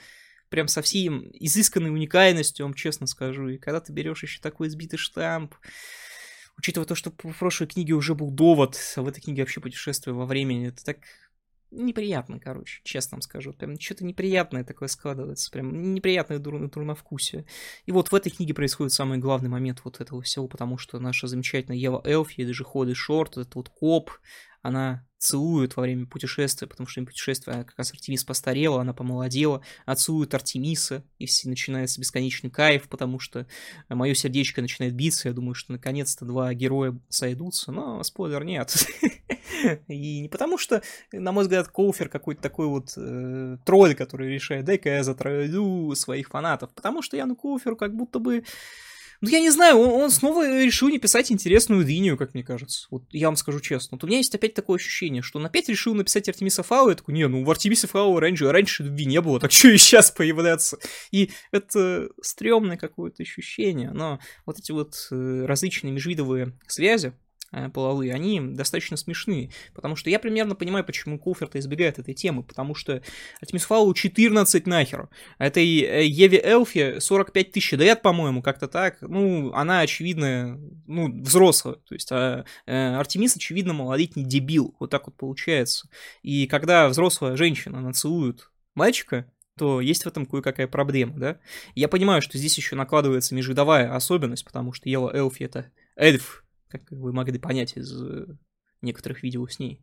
прям 0.49 0.69
совсем 0.69 1.31
изысканной 1.33 1.91
уникальностью, 1.91 2.65
вам 2.65 2.75
честно 2.75 3.07
скажу. 3.07 3.49
И 3.49 3.59
когда 3.59 3.81
ты 3.81 3.93
берешь 3.93 4.23
еще 4.23 4.41
такой 4.41 4.69
избитый 4.69 4.99
штамп, 4.99 5.55
учитывая 6.56 6.87
то, 6.87 6.94
что 6.94 7.11
в 7.11 7.39
прошлой 7.39 7.67
книге 7.67 7.94
уже 7.94 8.15
был 8.15 8.31
довод, 8.31 8.79
а 8.97 9.03
в 9.03 9.09
этой 9.09 9.21
книге 9.21 9.43
вообще 9.43 9.61
путешествие 9.61 10.15
во 10.15 10.27
времени, 10.27 10.69
это 10.69 10.85
так 10.85 10.99
неприятно, 11.75 12.39
короче, 12.39 12.81
честно 12.85 13.17
вам 13.17 13.23
скажу. 13.23 13.53
Прям 13.53 13.79
что-то 13.79 14.05
неприятное 14.05 14.65
такое 14.65 14.89
складывается, 14.89 15.51
прям 15.51 15.93
неприятное 15.95 16.39
дур, 16.39 16.69
дурновкусие. 16.69 17.47
И 17.87 17.93
вот 17.93 18.11
в 18.11 18.15
этой 18.15 18.31
книге 18.31 18.55
происходит 18.55 18.93
самый 18.93 19.19
главный 19.19 19.49
момент 19.49 19.81
вот 19.85 20.01
этого 20.01 20.23
всего, 20.23 20.49
потому 20.49 20.79
что 20.79 20.99
наша 20.99 21.27
замечательная 21.27 21.79
Ева 21.79 22.01
Элфи, 22.05 22.45
даже 22.45 22.65
Ходы 22.65 22.95
Шорт, 22.95 23.37
этот 23.37 23.55
вот 23.55 23.69
коп, 23.69 24.11
она 24.63 25.07
целует 25.25 25.75
во 25.77 25.83
время 25.83 26.07
путешествия, 26.07 26.69
потому 26.69 26.87
что 26.87 27.03
путешествие 27.05 27.65
как 27.65 27.79
раз 27.79 27.93
Артемис 27.93 28.25
постарела, 28.25 28.83
она 28.83 28.93
помолодела, 28.93 29.63
а 29.87 29.97
целует 29.97 30.35
Артемиса, 30.35 31.03
и 31.19 31.27
все 31.27 31.49
начинается 31.49 32.01
бесконечный 32.01 32.51
кайф, 32.51 32.89
потому 32.89 33.19
что 33.19 33.47
мое 33.89 34.13
сердечко 34.15 34.61
начинает 34.61 34.95
биться, 34.95 35.29
я 35.29 35.35
думаю, 35.35 35.55
что 35.55 35.73
наконец-то 35.73 36.27
два 36.27 36.53
героя 36.53 36.99
сойдутся, 37.09 37.73
но 37.73 38.03
спойлер 38.03 38.45
нет. 38.45 38.75
И 39.89 40.21
не 40.21 40.29
потому 40.29 40.59
что, 40.59 40.83
на 41.13 41.33
мой 41.33 41.45
взгляд, 41.45 41.69
Коуфер 41.69 42.09
какой-то 42.09 42.43
такой 42.43 42.67
вот 42.67 42.93
э, 42.97 43.57
тролль, 43.65 43.95
который 43.95 44.33
решает, 44.33 44.67
дай-ка 44.67 44.91
я 44.91 45.05
затроллю 45.05 45.95
своих 45.95 46.29
фанатов, 46.29 46.75
потому 46.75 47.01
что 47.01 47.17
Яну 47.17 47.35
Коуферу 47.35 47.77
как 47.77 47.95
будто 47.95 48.19
бы 48.19 48.45
ну, 49.21 49.29
я 49.29 49.41
не 49.41 49.51
знаю, 49.51 49.79
он, 49.79 49.89
он 50.03 50.11
снова 50.11 50.63
решил 50.63 50.89
не 50.89 50.99
писать 50.99 51.33
интересную 51.33 51.85
линию, 51.85 52.17
как 52.17 52.35
мне 52.35 52.43
кажется. 52.43 52.87
Вот 52.91 53.05
я 53.11 53.29
вам 53.29 53.37
скажу 53.37 53.61
честно. 53.61 53.97
Вот 53.97 54.05
у 54.05 54.06
меня 54.06 54.19
есть 54.19 54.35
опять 54.35 54.55
такое 54.55 54.77
ощущение, 54.77 55.23
что 55.23 55.39
он 55.39 55.47
опять 55.47 55.69
решил 55.69 55.94
написать 55.94 56.29
Артемиса 56.29 56.63
Фау, 56.63 56.89
я 56.89 56.94
такой, 56.94 57.15
не, 57.15 57.27
ну 57.27 57.44
в 57.44 57.51
Артемиса 57.51 57.87
Фау 57.89 58.19
раньше, 58.19 58.51
раньше 58.51 58.83
любви 58.83 59.06
не 59.06 59.21
было, 59.21 59.41
так 59.41 59.53
что 59.53 59.69
и 59.69 59.79
сейчас 59.79 60.11
появляться. 60.11 60.79
И 61.11 61.31
это 61.53 62.09
стрёмное 62.23 62.77
какое-то 62.77 63.23
ощущение, 63.23 63.91
но 63.91 64.19
вот 64.47 64.59
эти 64.59 64.73
вот 64.73 64.94
э, 65.11 65.44
различные 65.47 65.93
межвидовые 65.93 66.53
связи, 66.67 67.09
э, 67.09 67.24
половые, 67.73 68.13
они 68.15 68.41
достаточно 68.41 68.96
смешные. 68.96 69.51
Потому 69.75 69.96
что 69.96 70.11
я 70.11 70.19
примерно 70.19 70.55
понимаю, 70.55 70.84
почему 70.84 71.19
Куфер-то 71.19 71.58
избегает 71.58 71.99
этой 71.99 72.15
темы. 72.15 72.43
Потому 72.43 72.75
что 72.75 73.03
Артемис 73.41 73.65
Фаулу 73.65 73.94
14 73.94 74.67
нахер. 74.67 75.08
Этой 75.39 75.81
э, 75.81 76.05
Еве 76.06 76.41
Элфи 76.43 76.99
45 76.99 77.53
тысяч 77.53 77.73
лет, 77.73 78.03
по-моему, 78.03 78.43
как-то 78.43 78.69
так. 78.69 78.99
Ну, 79.01 79.53
она, 79.53 79.81
очевидно, 79.81 80.58
ну, 80.87 81.20
взрослая. 81.23 81.77
То 81.77 81.94
есть 81.94 82.11
а, 82.13 82.44
а, 82.67 82.99
Артемис, 82.99 83.37
очевидно, 83.37 83.73
малолетний 83.73 84.25
дебил. 84.25 84.75
Вот 84.81 84.91
так 84.91 85.06
вот 85.06 85.17
получается. 85.17 85.89
И 86.23 86.46
когда 86.46 86.89
взрослая 86.89 87.37
женщина 87.37 87.81
нацелует 87.81 88.51
мальчика, 88.75 89.31
то 89.56 89.81
есть 89.81 90.05
в 90.05 90.08
этом 90.08 90.27
кое-какая 90.27 90.67
проблема, 90.67 91.19
да? 91.19 91.39
Я 91.75 91.89
понимаю, 91.89 92.23
что 92.23 92.39
здесь 92.39 92.56
еще 92.56 92.75
накладывается 92.75 93.34
межвидовая 93.34 93.94
особенность, 93.94 94.44
потому 94.44 94.73
что 94.73 94.89
Ела 94.89 95.15
Элфи 95.15 95.44
это 95.44 95.70
эльф, 95.96 96.44
как 96.79 96.91
вы 96.91 97.13
могли 97.13 97.39
понять 97.39 97.77
из 97.77 97.93
э, 98.03 98.27
некоторых 98.83 99.23
видео 99.23 99.47
с 99.47 99.59
ней. 99.59 99.81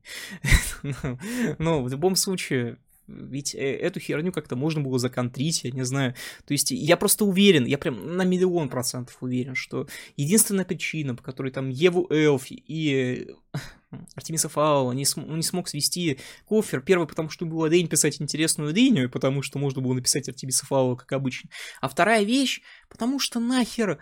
Но 1.58 1.84
в 1.84 1.90
любом 1.90 2.16
случае, 2.16 2.78
ведь 3.08 3.56
э, 3.56 3.60
эту 3.60 4.00
херню 4.00 4.32
как-то 4.32 4.56
можно 4.56 4.82
было 4.82 5.00
законтрить, 5.00 5.64
я 5.64 5.72
не 5.72 5.84
знаю. 5.84 6.16
То 6.46 6.54
есть 6.54 6.72
я 6.72 6.98
просто 6.98 7.26
уверен, 7.26 7.66
я 7.66 7.78
прям 7.78 8.16
на 8.16 8.24
миллион 8.24 8.70
процентов 8.70 9.18
уверен, 9.22 9.56
что 9.56 9.88
единственная 10.16 10.66
причина, 10.66 11.16
по 11.16 11.24
которой 11.24 11.52
там 11.52 11.70
Еву 11.70 12.08
Элфи 12.10 12.54
и 12.54 13.30
Артемиса 14.16 14.50
Фаула 14.50 14.94
не, 14.94 15.06
см- 15.06 15.36
не 15.36 15.44
смог 15.44 15.68
свести 15.68 16.20
кофер. 16.46 16.82
Первый, 16.82 17.08
потому 17.08 17.30
что 17.30 17.46
было 17.46 17.66
лень 17.66 17.88
писать 17.88 18.22
интересную 18.22 18.74
линию, 18.74 19.10
потому 19.10 19.42
что 19.42 19.60
можно 19.60 19.82
было 19.82 19.94
написать 19.94 20.30
Артемиса 20.30 20.66
Фаула, 20.66 20.96
как 20.96 21.12
обычно. 21.12 21.50
А 21.82 21.90
вторая 21.90 22.24
вещь, 22.24 22.62
потому 22.90 23.20
что 23.20 23.40
нахер 23.40 24.00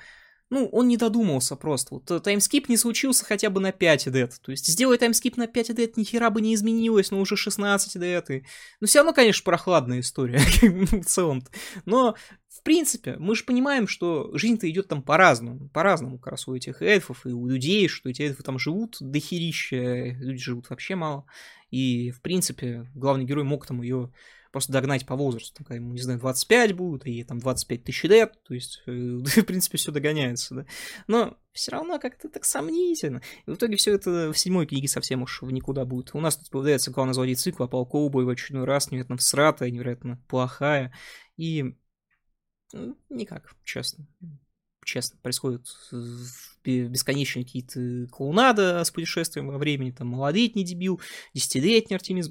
ну, 0.49 0.67
он 0.71 0.87
не 0.87 0.97
додумался 0.97 1.55
просто. 1.55 1.95
Вот 1.95 2.09
э, 2.09 2.19
таймскип 2.19 2.69
не 2.69 2.77
случился 2.77 3.23
хотя 3.23 3.49
бы 3.49 3.59
на 3.59 3.71
5 3.71 4.11
дет. 4.11 4.39
То 4.41 4.51
есть 4.51 4.67
сделай 4.67 4.97
таймскип 4.97 5.37
на 5.37 5.47
5 5.47 5.75
дет, 5.75 5.97
ни 5.97 6.03
хера 6.03 6.29
бы 6.31 6.41
не 6.41 6.55
изменилось, 6.55 7.11
но 7.11 7.19
уже 7.19 7.37
16 7.37 8.01
дет. 8.01 8.29
И... 8.31 8.43
Ну, 8.79 8.87
все 8.87 8.99
равно, 8.99 9.13
конечно, 9.13 9.43
прохладная 9.43 9.99
история 9.99 10.39
в 10.61 11.05
целом 11.05 11.39
-то. 11.39 11.47
Но, 11.85 12.15
в 12.47 12.63
принципе, 12.63 13.15
мы 13.19 13.35
же 13.35 13.43
понимаем, 13.43 13.87
что 13.87 14.35
жизнь-то 14.35 14.69
идет 14.69 14.87
там 14.87 15.03
по-разному. 15.03 15.69
По-разному 15.69 16.17
как 16.17 16.31
раз 16.31 16.47
у 16.47 16.55
этих 16.55 16.81
эльфов 16.81 17.25
и 17.27 17.29
у 17.29 17.45
людей, 17.47 17.87
что 17.87 18.09
эти 18.09 18.23
эльфы 18.23 18.41
там 18.41 18.57
живут 18.57 18.97
дохерища, 18.99 20.15
люди 20.19 20.41
живут 20.41 20.69
вообще 20.69 20.95
мало. 20.95 21.25
И, 21.69 22.09
в 22.09 22.21
принципе, 22.21 22.89
главный 22.95 23.25
герой 23.25 23.43
мог 23.43 23.67
там 23.67 23.83
ее 23.83 24.11
просто 24.51 24.71
догнать 24.71 25.05
по 25.05 25.15
возрасту, 25.15 25.63
когда 25.63 25.75
ему, 25.75 25.93
не 25.93 26.01
знаю, 26.01 26.19
25 26.19 26.73
будет, 26.73 27.05
и 27.05 27.23
там 27.23 27.39
25 27.39 27.83
тысяч 27.83 28.03
лет, 28.03 28.41
то 28.43 28.53
есть, 28.53 28.81
э, 28.87 28.91
в 29.23 29.43
принципе, 29.43 29.77
все 29.77 29.91
догоняется, 29.91 30.55
да. 30.55 30.65
Но 31.07 31.37
все 31.51 31.71
равно 31.71 31.99
как-то 31.99 32.29
так 32.29 32.45
сомнительно. 32.45 33.21
И 33.45 33.51
в 33.51 33.55
итоге 33.55 33.75
все 33.75 33.93
это 33.93 34.31
в 34.31 34.37
седьмой 34.37 34.65
книге 34.65 34.87
совсем 34.87 35.21
уж 35.21 35.41
в 35.41 35.51
никуда 35.51 35.85
будет. 35.85 36.11
У 36.13 36.19
нас 36.19 36.37
тут 36.37 36.49
появляется 36.49 36.91
главный 36.91 37.13
злодей 37.13 37.35
цикла, 37.35 37.67
Пал 37.67 37.85
Коубой 37.85 38.25
в 38.25 38.29
очередной 38.29 38.65
раз, 38.65 38.91
невероятно 38.91 39.17
всратая, 39.17 39.69
невероятно 39.71 40.23
плохая, 40.27 40.93
и 41.37 41.75
ну, 42.73 42.97
никак, 43.09 43.55
честно 43.63 44.07
честно, 44.89 45.17
происходят 45.21 45.65
бесконечные 46.63 47.45
какие-то 47.45 48.07
клоунада 48.11 48.83
с 48.83 48.91
путешествием 48.91 49.47
во 49.47 49.57
времени, 49.57 49.91
там, 49.91 50.07
малолетний 50.07 50.63
дебил, 50.63 50.99
десятилетний 51.33 51.95
Артемис 51.95 52.29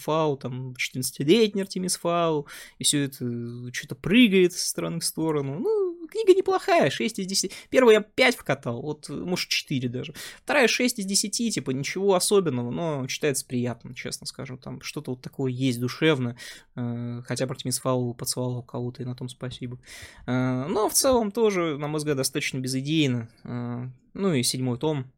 Фау, 0.00 0.36
там, 0.36 0.72
14-летний 0.72 1.62
Артемис 1.62 1.96
Фау, 1.96 2.46
и 2.78 2.84
все 2.84 3.04
это 3.04 3.72
что-то 3.72 3.94
прыгает 3.94 4.52
с 4.52 4.68
стороны 4.68 5.00
в 5.00 5.04
сторону, 5.04 5.58
ну, 5.58 5.77
книга 6.08 6.34
неплохая, 6.34 6.90
6 6.90 7.18
из 7.20 7.26
10. 7.26 7.52
Первую 7.70 7.94
я 7.94 8.00
5 8.00 8.36
вкатал, 8.36 8.82
вот, 8.82 9.08
может, 9.08 9.48
4 9.48 9.88
даже. 9.88 10.14
Вторая 10.42 10.68
6 10.68 10.98
из 10.98 11.04
10, 11.04 11.54
типа, 11.54 11.70
ничего 11.70 12.14
особенного, 12.14 12.70
но 12.70 13.06
читается 13.06 13.46
приятно, 13.46 13.94
честно 13.94 14.26
скажу. 14.26 14.56
Там 14.56 14.80
что-то 14.80 15.12
вот 15.12 15.22
такое 15.22 15.52
есть 15.52 15.80
душевно, 15.80 16.36
э, 16.76 17.22
хотя 17.26 17.46
бы 17.46 17.52
Артемис 17.52 17.78
Фаул 17.80 18.14
поцеловал 18.14 18.62
кого-то, 18.62 19.02
и 19.02 19.06
на 19.06 19.14
том 19.14 19.28
спасибо. 19.28 19.78
Э, 20.26 20.66
но 20.68 20.88
в 20.88 20.94
целом 20.94 21.30
тоже, 21.30 21.78
на 21.78 21.88
мой 21.88 21.98
взгляд, 21.98 22.16
достаточно 22.16 22.58
безыдейно. 22.58 23.28
Э, 23.44 23.88
ну 24.14 24.34
и 24.34 24.42
седьмой 24.42 24.78
том, 24.78 25.12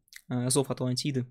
Зов 0.47 0.71
Атлантиды 0.71 1.25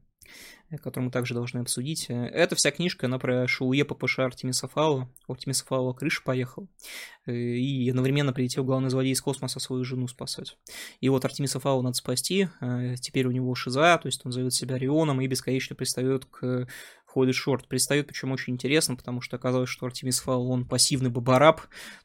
которую 0.79 1.07
мы 1.07 1.11
также 1.11 1.35
должны 1.35 1.59
обсудить. 1.59 2.07
Эта 2.09 2.55
вся 2.55 2.71
книжка, 2.71 3.07
она 3.07 3.19
про 3.19 3.49
Шауе 3.49 3.85
ППШ 3.85 4.21
Артемиса 4.21 4.69
Фаула. 4.69 5.09
У 5.27 5.33
Артемиса 5.33 5.65
Фаула 5.65 5.93
крыша 5.93 6.23
поехал. 6.23 6.69
Э, 7.27 7.33
и 7.33 7.89
одновременно 7.91 8.33
прилетел 8.33 8.65
главный 8.65 8.91
злодей 8.91 9.13
из 9.13 9.21
космоса 9.21 9.61
свою 9.61 9.85
жену 9.85 10.09
спасать. 10.09 10.57
И 11.01 11.09
вот 11.09 11.25
Артемиса 11.25 11.61
Фаула 11.61 11.83
надо 11.83 11.97
спасти. 11.97 12.49
Э, 12.61 12.95
теперь 13.01 13.27
у 13.27 13.31
него 13.31 13.55
шиза, 13.55 13.99
то 13.99 14.07
есть 14.07 14.25
он 14.25 14.33
зовет 14.33 14.55
себя 14.55 14.79
Рионом 14.79 15.21
и 15.21 15.27
бесконечно 15.27 15.75
пристает 15.77 16.25
к 16.27 16.67
Холли 17.11 17.33
Шорт. 17.33 17.67
Пристает, 17.67 18.07
причем 18.07 18.33
очень 18.33 18.55
интересно, 18.55 18.97
потому 18.97 19.21
что 19.21 19.37
оказалось, 19.37 19.69
что 19.69 19.87
Артемис 19.87 20.21
Фаул, 20.21 20.51
он 20.51 20.65
пассивный 20.65 21.11
бабараб, 21.11 21.63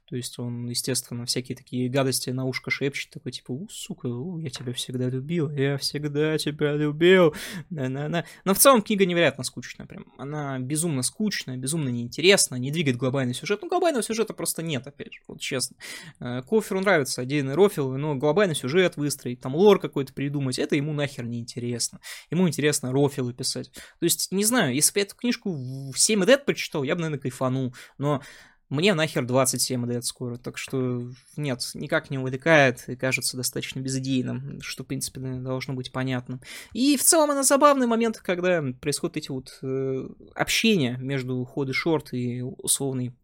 то 0.07 0.15
есть 0.15 0.37
он, 0.37 0.67
естественно, 0.67 1.25
всякие 1.25 1.55
такие 1.55 1.89
гадости 1.89 2.29
на 2.29 2.45
ушко 2.45 2.69
шепчет, 2.69 3.09
такой 3.09 3.31
типа, 3.31 3.51
у, 3.51 3.67
сука, 3.69 4.05
у, 4.05 4.37
я 4.37 4.51
тебя 4.51 4.71
всегда 4.73 5.09
любил, 5.09 5.49
я 5.49 5.77
всегда 5.77 6.37
тебя 6.37 6.73
любил. 6.73 7.33
На-на-на. 7.71 8.23
Но 8.43 8.53
в 8.53 8.59
целом 8.59 8.83
книга 8.83 9.05
невероятно 9.05 9.43
скучная 9.43 9.87
прям. 9.87 10.05
Она 10.19 10.59
безумно 10.59 11.01
скучная, 11.01 11.57
безумно 11.57 11.89
неинтересная, 11.89 12.59
не 12.59 12.69
двигает 12.69 12.97
глобальный 12.97 13.33
сюжет. 13.33 13.61
Ну, 13.63 13.67
глобального 13.67 14.03
сюжета 14.03 14.33
просто 14.33 14.61
нет, 14.61 14.85
опять 14.85 15.13
же, 15.13 15.21
вот 15.27 15.39
честно. 15.39 15.75
Э, 16.19 16.43
Коферу 16.43 16.81
нравится 16.81 17.21
отдельный 17.21 17.55
рофил, 17.55 17.97
но 17.97 18.13
глобальный 18.13 18.55
сюжет 18.55 18.97
выстроить, 18.97 19.39
там 19.41 19.55
лор 19.55 19.79
какой-то 19.79 20.13
придумать, 20.13 20.59
это 20.59 20.75
ему 20.75 20.93
нахер 20.93 21.25
не 21.25 21.39
интересно. 21.39 21.99
Ему 22.29 22.47
интересно 22.47 22.91
рофилы 22.91 23.33
писать. 23.33 23.71
То 23.71 24.03
есть, 24.03 24.31
не 24.31 24.45
знаю, 24.45 24.75
если 24.75 24.93
я 24.95 25.03
эту 25.03 25.15
книжку 25.15 25.53
в 25.53 25.97
7 25.97 26.23
лет 26.25 26.45
прочитал, 26.45 26.83
я 26.83 26.95
бы, 26.95 27.01
наверное, 27.01 27.21
кайфанул. 27.21 27.73
Но 27.97 28.21
мне 28.69 28.95
нахер 28.95 29.25
27 29.25 29.85
лет 29.91 30.05
скоро, 30.05 30.37
так 30.37 30.57
что 30.57 31.11
нет, 31.37 31.61
никак 31.75 32.09
не 32.09 32.17
увлекает 32.17 32.83
и 32.89 32.95
кажется 32.95 33.37
достаточно 33.37 33.79
безыдейным, 33.79 34.59
что, 34.61 34.83
в 34.83 34.87
принципе, 34.87 35.19
должно 35.19 35.75
быть 35.75 35.91
понятно. 35.91 36.41
И 36.73 36.97
в 36.97 37.03
целом 37.03 37.31
она 37.31 37.43
забавный 37.43 37.85
момент, 37.85 38.17
когда 38.17 38.63
происходят 38.81 39.17
эти 39.17 39.29
вот 39.29 39.59
э, 39.61 40.07
общения 40.33 40.97
между 40.97 41.43
Ходы 41.45 41.73
Шорт 41.73 42.13
и 42.13 42.41
условный 42.41 43.15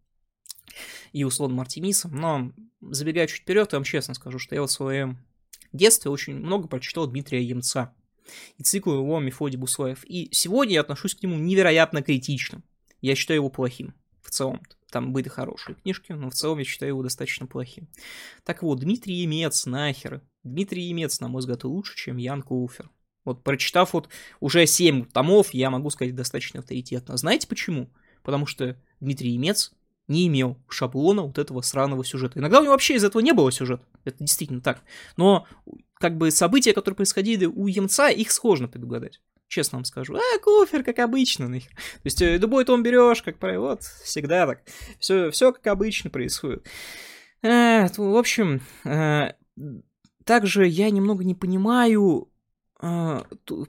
и 1.12 1.24
условным 1.24 1.60
Артемисом, 1.60 2.16
но 2.16 2.54
забегая 2.80 3.28
чуть 3.28 3.42
вперед, 3.42 3.74
я 3.74 3.80
вам 3.80 3.84
честно 3.84 4.14
скажу, 4.14 4.40
что 4.40 4.56
я 4.56 4.62
вот 4.62 4.70
в 4.70 4.74
своем 4.74 5.18
детстве 5.74 6.12
очень 6.12 6.36
много 6.36 6.68
прочитал 6.68 7.08
Дмитрия 7.08 7.44
Емца 7.44 7.94
и 8.58 8.64
цикл 8.64 8.94
его 8.94 9.20
Мефодий 9.20 9.58
Буслаев. 9.58 10.04
И 10.06 10.30
сегодня 10.32 10.76
я 10.76 10.82
отношусь 10.82 11.16
к 11.16 11.24
нему 11.24 11.38
невероятно 11.38 12.02
критично. 12.02 12.62
Я 13.02 13.16
считаю 13.16 13.40
его 13.40 13.50
плохим 13.50 13.94
в 14.22 14.30
целом. 14.30 14.62
Там 14.92 15.14
были 15.14 15.30
хорошие 15.30 15.76
книжки, 15.76 16.12
но 16.12 16.30
в 16.30 16.34
целом 16.34 16.60
я 16.60 16.66
считаю 16.66 16.92
его 16.92 17.04
достаточно 17.04 17.48
плохим. 17.48 17.88
Так 18.44 18.62
вот, 18.62 18.80
Дмитрий 18.80 19.16
Емец, 19.16 19.66
нахер. 19.66 20.22
Дмитрий 20.44 20.84
Емец, 20.84 21.20
на 21.20 21.30
мой 21.30 21.40
взгляд, 21.40 21.64
лучше, 21.64 21.96
чем 21.96 22.18
Ян 22.18 22.42
Куфер. 22.42 22.90
Вот 23.24 23.44
прочитав 23.44 23.94
вот 23.94 24.10
уже 24.40 24.66
7 24.66 25.06
томов, 25.06 25.54
я 25.54 25.70
могу 25.70 25.90
сказать 25.90 26.16
достаточно 26.16 26.60
авторитетно. 26.60 27.16
Знаете 27.18 27.48
почему? 27.48 27.90
Потому 28.24 28.46
что 28.46 28.78
Дмитрий 29.00 29.32
Емец 29.32 29.72
не 30.12 30.28
имел 30.28 30.58
шаблона 30.70 31.24
вот 31.24 31.38
этого 31.38 31.62
сраного 31.62 32.04
сюжета. 32.04 32.40
Иногда 32.40 32.60
у 32.60 32.64
него 32.64 32.74
вообще 32.74 32.96
из 32.96 33.04
этого 33.04 33.22
не 33.22 33.32
было 33.32 33.52
сюжета. 33.52 33.84
Это 34.04 34.18
действительно 34.20 34.62
так. 34.62 34.82
Но 35.18 35.48
как 35.96 36.18
бы 36.18 36.30
события, 36.32 36.74
которые 36.74 36.98
происходили 36.98 37.46
у 37.46 37.68
Емца, 37.68 38.10
их 38.10 38.32
сложно 38.32 38.68
предугадать 38.68 39.22
честно 39.52 39.78
вам 39.78 39.86
скажу. 39.86 40.16
А, 40.16 40.40
кофер, 40.40 40.82
как 40.82 41.00
обычно, 41.00 41.48
нахер. 41.48 41.72
То 41.72 42.06
есть 42.06 42.22
э, 42.22 42.38
любой 42.38 42.66
том 42.66 42.82
берешь, 42.84 43.22
как 43.22 43.38
правило, 43.38 43.72
вот, 43.72 43.84
всегда 43.84 44.48
так. 44.48 44.62
Все, 44.98 45.30
все 45.30 45.52
как 45.52 45.68
обычно 45.68 46.10
происходит. 46.10 46.66
Э, 47.44 47.88
в 47.98 48.18
общем, 48.18 48.62
э, 48.86 49.34
также 50.24 50.66
я 50.66 50.90
немного 50.90 51.24
не 51.24 51.36
понимаю, 51.36 52.31
э, 52.82 53.24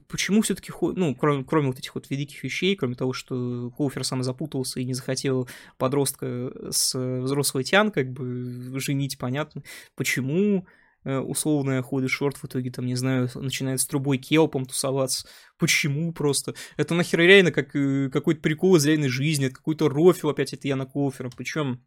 почему 0.08 0.42
все-таки, 0.42 0.72
ну, 0.80 1.14
кроме, 1.14 1.44
кроме 1.44 1.68
вот 1.68 1.78
этих 1.78 1.94
вот 1.94 2.10
великих 2.10 2.42
вещей, 2.42 2.76
кроме 2.76 2.94
того, 2.94 3.12
что 3.12 3.70
Кофер 3.76 4.04
сам 4.04 4.22
запутался 4.22 4.80
и 4.80 4.84
не 4.84 4.94
захотел 4.94 5.48
подростка 5.78 6.52
с 6.70 6.98
взрослой 6.98 7.64
тян, 7.64 7.90
как 7.90 8.12
бы, 8.12 8.78
женить, 8.80 9.18
понятно, 9.18 9.62
почему 9.94 10.66
Э, 11.04 11.18
условная 11.18 11.82
Холли 11.82 12.10
Шорт, 12.10 12.36
в 12.36 12.44
итоге 12.44 12.70
там, 12.70 12.86
не 12.86 12.94
знаю, 12.94 13.28
начинает 13.34 13.80
с 13.80 13.86
Трабой 13.86 14.18
Келпом 14.18 14.66
тусоваться. 14.66 15.26
Почему 15.58 16.12
просто? 16.12 16.54
Это 16.76 16.94
нахер 16.94 17.20
реально 17.20 17.50
как 17.50 17.74
э, 17.74 18.08
какой-то 18.10 18.40
прикол 18.40 18.76
из 18.76 18.86
реальной 18.86 19.08
жизни, 19.08 19.46
это 19.46 19.56
какой-то 19.56 19.88
рофл 19.88 20.30
опять 20.30 20.52
это 20.52 20.68
Йона 20.68 20.86
Колфера. 20.86 21.30
Причем, 21.36 21.84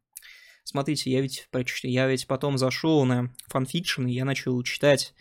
смотрите, 0.65 1.11
я 1.11 1.21
ведь, 1.21 1.47
я 1.83 2.07
ведь 2.07 2.27
потом 2.27 2.57
зашел 2.57 3.05
на 3.05 3.33
fanfiction, 3.47 4.05
и 4.05 4.13
я 4.13 4.25
начал 4.25 4.61
читать 4.63 5.13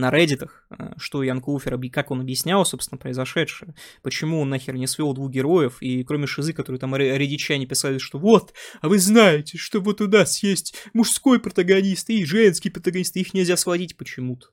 на 0.00 0.10
Reddit, 0.10 0.48
э, 0.70 0.92
что 0.96 1.22
Йон 1.22 1.40
Колфер, 1.40 1.78
как 1.90 2.10
он 2.10 2.20
объяснял, 2.20 2.64
собственно, 2.64 2.98
произошедшее, 2.98 3.74
почему 4.02 4.40
он 4.40 4.48
нахер 4.48 4.74
не 4.74 4.86
свел 4.86 5.12
двух 5.12 5.30
героев, 5.30 5.76
и 5.80 6.02
кроме 6.04 6.26
Шизы, 6.26 6.52
которые 6.52 6.80
там 6.80 6.96
реддитчане 6.96 7.66
писали, 7.66 7.98
что 7.98 8.18
вот, 8.18 8.52
а 8.80 8.88
вы 8.88 8.98
знаете, 8.98 9.58
что 9.58 9.80
вот 9.80 10.00
у 10.00 10.08
нас 10.08 10.42
есть 10.42 10.74
мужской 10.92 11.38
протагонист 11.38 12.10
и 12.10 12.24
женский 12.24 12.70
протагонист, 12.70 13.16
и 13.16 13.20
их 13.20 13.34
нельзя 13.34 13.56
сводить 13.56 13.96
почему-то. 13.96 14.48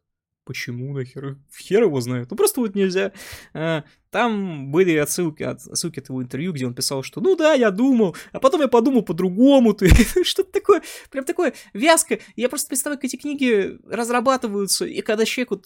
Почему 0.48 0.94
нахер? 0.94 1.38
Хер 1.60 1.84
его 1.84 2.00
знает. 2.00 2.32
Ну 2.32 2.38
просто 2.38 2.62
вот 2.62 2.74
нельзя. 2.74 3.12
А, 3.54 3.84
там 4.12 4.72
были 4.72 4.96
отсылки, 4.96 5.44
отсылки 5.44 6.00
от 6.00 6.08
его 6.08 6.24
интервью, 6.24 6.54
где 6.54 6.66
он 6.66 6.74
писал, 6.74 7.04
что 7.04 7.20
ну 7.20 7.36
да, 7.36 7.54
я 7.54 7.70
думал, 7.70 8.16
а 8.32 8.40
потом 8.40 8.62
я 8.62 8.70
подумал 8.70 9.02
по-другому. 9.02 9.78
Что-то 10.24 10.50
такое, 10.54 10.82
прям 11.12 11.26
такое 11.26 11.54
вязкое. 11.74 12.22
Я 12.38 12.48
просто 12.48 12.70
представляю, 12.70 12.98
как 12.98 13.06
эти 13.06 13.18
книги 13.18 13.78
разрабатываются, 13.90 14.86
и 14.86 15.02
когда 15.02 15.26
человек 15.26 15.52
вот 15.52 15.66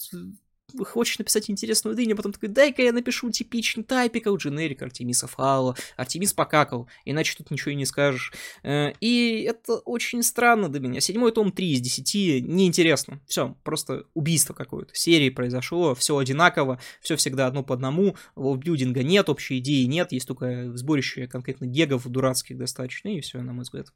хочешь 0.86 1.20
написать 1.20 1.50
интересную 1.50 1.96
дыню, 1.96 2.13
а 2.13 2.18
потом 2.18 2.34
такой, 2.34 2.50
дай-ка 2.50 2.82
я 2.82 2.92
напишу 2.92 3.30
типичный 3.32 3.84
тайпик, 3.84 4.28
а 4.28 4.32
у 4.32 4.38
дженерик 4.38 4.82
Артемиса 4.82 5.28
Фаула, 5.28 5.75
Артемис 5.98 6.34
покакал, 6.34 6.88
иначе 7.06 7.36
тут 7.38 7.51
ничего 7.51 7.72
и 7.72 7.75
не 7.75 7.86
скажешь. 7.86 8.34
Э, 8.63 8.94
и 9.00 9.46
это 9.48 9.75
очень 9.80 10.24
странно 10.24 10.70
для 10.70 10.80
меня. 10.80 11.00
Седьмой 11.01 11.32
том 11.32 11.51
3 11.51 11.72
из 11.72 11.82
10 11.82 12.48
неинтересно. 12.48 13.20
Все, 13.28 13.56
просто 13.63 14.06
убийство 14.13 14.54
какое-то. 14.54 14.94
Серии 14.96 15.30
произошло, 15.30 15.96
все 15.96 16.18
одинаково, 16.18 16.80
все 17.01 17.16
всегда 17.16 17.48
одно 17.48 17.63
по 17.63 17.74
одному, 17.74 18.16
билдинга 18.36 19.04
нет, 19.04 19.30
общей 19.30 19.60
идеи 19.60 19.84
нет, 19.86 20.12
есть 20.12 20.28
только 20.28 20.75
сборище 20.75 21.28
конкретно 21.28 21.66
гегов 21.66 22.08
дурацких 22.08 22.58
достаточно, 22.58 23.10
и 23.10 23.22
все, 23.22 23.42
на 23.42 23.54
мой 23.54 23.63
взгляд. 23.63 23.88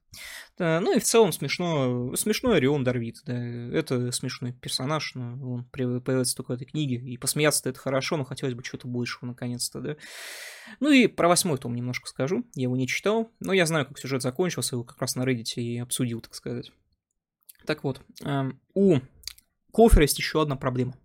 Ну 0.58 0.96
и 0.96 1.00
в 1.00 1.04
целом 1.04 1.32
смешно, 1.32 2.16
смешной 2.16 2.58
Орион 2.58 2.84
Дарвид, 2.84 3.22
да, 3.26 3.36
это 3.36 4.12
смешной 4.12 4.54
персонаж, 4.54 5.14
но 5.16 5.54
он 5.54 5.66
появляется 5.66 6.36
только 6.36 6.54
этой 6.66 6.72
книги, 6.72 6.96
и 6.96 7.18
посмеяться-то 7.18 7.70
это 7.70 7.80
хорошо, 7.80 8.18
но 8.18 8.24
хотелось 8.24 8.56
бы 8.56 8.64
чего-то 8.64 8.88
большего 8.88 9.28
наконец-то, 9.28 9.80
да. 9.80 9.96
Ну 10.80 10.92
и 10.92 11.08
про 11.08 11.28
восьмой 11.28 11.58
том 11.58 11.76
немножко 11.76 12.08
скажу, 12.08 12.46
я 12.56 12.64
его 12.64 12.76
не 12.76 12.88
читал, 12.88 13.32
но 13.40 13.54
я 13.54 13.66
знаю, 13.66 13.86
как 13.86 14.00
сюжет 14.00 14.22
закончился, 14.22 14.76
его 14.76 14.84
как 14.84 15.00
раз 15.00 15.16
на 15.16 15.24
Reddit 15.24 15.56
и 15.56 15.78
обсудил, 15.78 16.22
так 16.22 16.36
сказать. 16.36 16.72
Так 17.66 17.84
вот, 17.84 18.02
эм, 18.24 18.60
у 18.74 19.00
Кофера 19.72 20.04
есть 20.04 20.18
еще 20.18 20.42
одна 20.42 20.56
проблема. 20.56 20.96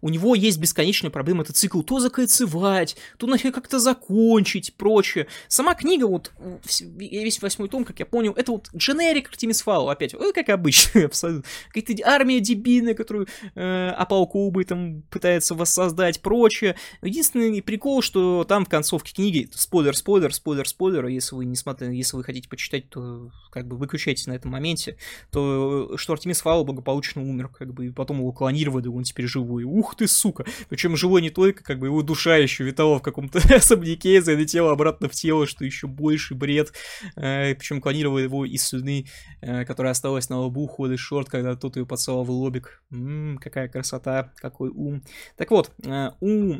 У 0.00 0.08
него 0.08 0.34
есть 0.34 0.58
бесконечная 0.58 1.10
проблема, 1.10 1.42
этот 1.42 1.56
цикл 1.56 1.82
то 1.82 1.98
закольцевать, 1.98 2.96
то 3.18 3.26
нафиг 3.26 3.54
как-то 3.54 3.78
закончить, 3.78 4.74
прочее. 4.74 5.26
Сама 5.48 5.74
книга, 5.74 6.06
вот, 6.06 6.32
весь 6.80 7.42
восьмой 7.42 7.68
том, 7.68 7.84
как 7.84 7.98
я 7.98 8.06
понял, 8.06 8.32
это 8.32 8.52
вот 8.52 8.68
дженерик 8.74 9.28
Артемис 9.28 9.62
Фау, 9.62 9.88
опять, 9.88 10.14
э, 10.14 10.32
как 10.32 10.48
обычно, 10.48 11.04
абсолютно. 11.06 11.44
Какая-то 11.72 12.02
армия 12.06 12.40
дебильная, 12.40 12.94
которую 12.94 13.26
э, 13.54 13.88
Апалкубы 13.90 14.64
там 14.64 15.02
пытается 15.10 15.54
воссоздать, 15.54 16.20
прочее. 16.20 16.76
Единственный 17.02 17.62
прикол, 17.62 18.02
что 18.02 18.44
там 18.44 18.64
в 18.64 18.68
концовке 18.68 19.14
книги, 19.14 19.48
спойлер, 19.52 19.96
спойлер, 19.96 20.32
спойлер, 20.32 20.68
спойлер, 20.68 21.06
если 21.06 21.34
вы 21.34 21.44
не 21.44 21.56
смотрите, 21.56 21.96
если 21.96 22.16
вы 22.16 22.24
хотите 22.24 22.48
почитать, 22.48 22.88
то 22.88 23.30
как 23.50 23.66
бы 23.66 23.76
выключайте 23.76 24.30
на 24.30 24.34
этом 24.34 24.52
моменте, 24.52 24.96
то 25.30 25.96
что 25.96 26.12
Артемис 26.12 26.40
Фау 26.42 26.64
благополучно 26.64 27.22
умер, 27.22 27.48
как 27.48 27.72
бы, 27.72 27.86
и 27.86 27.90
потом 27.90 28.18
его 28.18 28.32
клонировали, 28.32 28.88
он 28.88 29.02
теперь 29.02 29.26
живой 29.26 29.55
живой. 29.56 29.64
Ух 29.64 29.94
ты, 29.96 30.06
сука. 30.06 30.44
Причем 30.68 30.96
живой 30.96 31.22
не 31.22 31.30
только, 31.30 31.62
как 31.62 31.78
бы 31.78 31.86
его 31.86 32.02
душа 32.02 32.36
еще 32.36 32.64
витала 32.64 32.98
в 32.98 33.02
каком-то 33.02 33.38
особняке, 33.54 34.22
залетела 34.22 34.72
обратно 34.72 35.08
в 35.08 35.12
тело, 35.12 35.46
что 35.46 35.64
еще 35.64 35.86
больше 35.86 36.34
бред. 36.34 36.72
Э, 37.16 37.54
причем 37.54 37.80
клонировал 37.80 38.18
его 38.18 38.44
из 38.44 38.66
слюны, 38.66 39.06
э, 39.40 39.64
которая 39.64 39.92
осталась 39.92 40.28
на 40.28 40.38
лбу 40.40 40.66
Ходы 40.66 40.96
Шорт, 40.96 41.28
когда 41.28 41.56
тот 41.56 41.76
ее 41.76 41.86
поцеловал 41.86 42.24
в 42.24 42.30
лобик. 42.30 42.82
Ммм, 42.90 43.38
какая 43.38 43.68
красота, 43.68 44.32
какой 44.36 44.70
ум. 44.70 45.02
Так 45.36 45.50
вот, 45.50 45.72
э, 45.84 46.10
у 46.20 46.54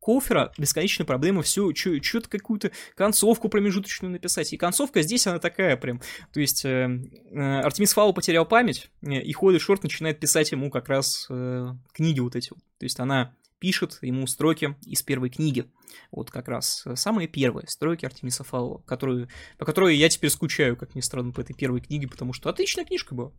Кофера 0.00 0.50
бесконечная 0.56 1.06
проблема 1.06 1.42
все, 1.42 1.72
что-то 1.74 2.28
какую-то 2.28 2.72
концовку 2.96 3.48
промежуточную 3.50 4.10
написать. 4.10 4.52
И 4.52 4.56
концовка 4.56 5.02
здесь 5.02 5.26
она 5.26 5.38
такая 5.38 5.76
прям. 5.76 6.00
То 6.32 6.40
есть 6.40 6.64
э, 6.64 6.88
э, 7.30 7.60
Артемис 7.60 7.92
Фау 7.92 8.14
потерял 8.14 8.46
память, 8.46 8.90
э, 9.02 9.20
и 9.20 9.32
Холли 9.32 9.58
Шорт 9.58 9.82
начинает 9.82 10.18
писать 10.18 10.52
ему 10.52 10.70
как 10.70 10.88
раз 10.88 11.26
э, 11.28 11.66
книги 11.92 12.18
вот 12.20 12.34
эти. 12.34 12.48
То 12.48 12.56
есть 12.80 12.98
она 12.98 13.36
пишет 13.58 13.98
ему 14.00 14.26
строки 14.26 14.74
из 14.86 15.02
первой 15.02 15.28
книги. 15.28 15.70
Вот 16.10 16.30
как 16.30 16.48
раз 16.48 16.82
э, 16.86 16.96
самые 16.96 17.28
первые 17.28 17.68
строки 17.68 18.06
Артемиса 18.06 18.42
Фау, 18.42 18.78
которую, 18.86 19.28
по 19.58 19.66
которой 19.66 19.96
я 19.96 20.08
теперь 20.08 20.30
скучаю, 20.30 20.78
как 20.78 20.94
ни 20.94 21.00
странно, 21.00 21.32
по 21.32 21.42
этой 21.42 21.54
первой 21.54 21.82
книге, 21.82 22.08
потому 22.08 22.32
что 22.32 22.48
отличная 22.48 22.86
книжка 22.86 23.14
была. 23.14 23.32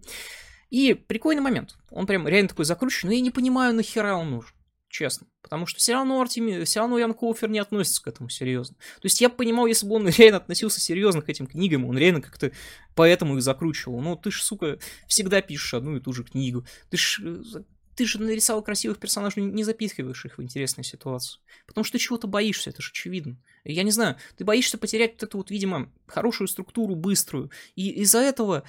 И 0.70 0.94
прикольный 0.94 1.42
момент. 1.42 1.76
Он 1.90 2.06
прям 2.06 2.28
реально 2.28 2.50
такой 2.50 2.66
закручен, 2.66 3.10
но 3.10 3.16
я 3.16 3.22
не 3.22 3.32
понимаю, 3.32 3.74
нахера 3.74 4.14
он 4.14 4.30
нужен 4.30 4.52
честно. 4.92 5.28
Потому 5.42 5.66
что 5.66 5.80
все 5.80 5.94
равно 5.94 6.22
Артеми, 6.22 6.64
все 6.66 6.82
равно 6.82 7.00
Ян 7.00 7.14
Коуфер 7.14 7.50
не 7.50 7.60
относится 7.60 8.04
к 8.04 8.08
этому 8.08 8.30
серьезно. 8.30 8.76
То 8.76 9.06
есть 9.06 9.22
я 9.22 9.30
понимал, 9.30 9.66
если 9.66 9.88
бы 9.88 9.96
он 9.96 10.08
реально 10.18 10.38
относился 10.38 10.80
серьезно 10.80 11.22
к 11.22 11.30
этим 11.30 11.48
книгам, 11.48 11.86
он 11.86 11.98
реально 11.98 12.22
как-то 12.22 12.52
поэтому 12.96 13.38
их 13.38 13.42
закручивал. 13.42 14.02
Но 14.02 14.16
ты 14.16 14.32
ж, 14.32 14.42
сука, 14.42 14.78
всегда 15.08 15.42
пишешь 15.42 15.74
одну 15.74 15.96
и 15.96 16.00
ту 16.00 16.14
же 16.14 16.24
книгу. 16.24 16.66
Ты 16.90 16.98
ж 16.98 17.22
э, 17.24 17.64
ты 17.96 18.06
же 18.06 18.22
нарисовал 18.22 18.64
красивых 18.64 19.00
персонажей, 19.00 19.44
не 19.44 19.64
запихиваешь 19.64 20.26
их 20.26 20.38
в 20.38 20.42
интересные 20.42 20.84
ситуации. 20.84 21.40
Потому 21.68 21.84
что 21.84 21.98
ты 21.98 22.04
чего-то 22.04 22.28
боишься, 22.28 22.70
это 22.70 22.82
же 22.82 22.90
очевидно. 22.92 23.38
Я 23.64 23.84
не 23.84 23.92
знаю, 23.92 24.16
ты 24.38 24.44
боишься 24.44 24.78
потерять 24.78 25.14
вот 25.14 25.24
эту 25.24 25.38
вот, 25.38 25.52
видимо, 25.52 25.92
хорошую 26.08 26.48
структуру, 26.48 26.96
быструю. 26.96 27.52
И 27.76 27.90
из-за 28.02 28.20
этого 28.20 28.64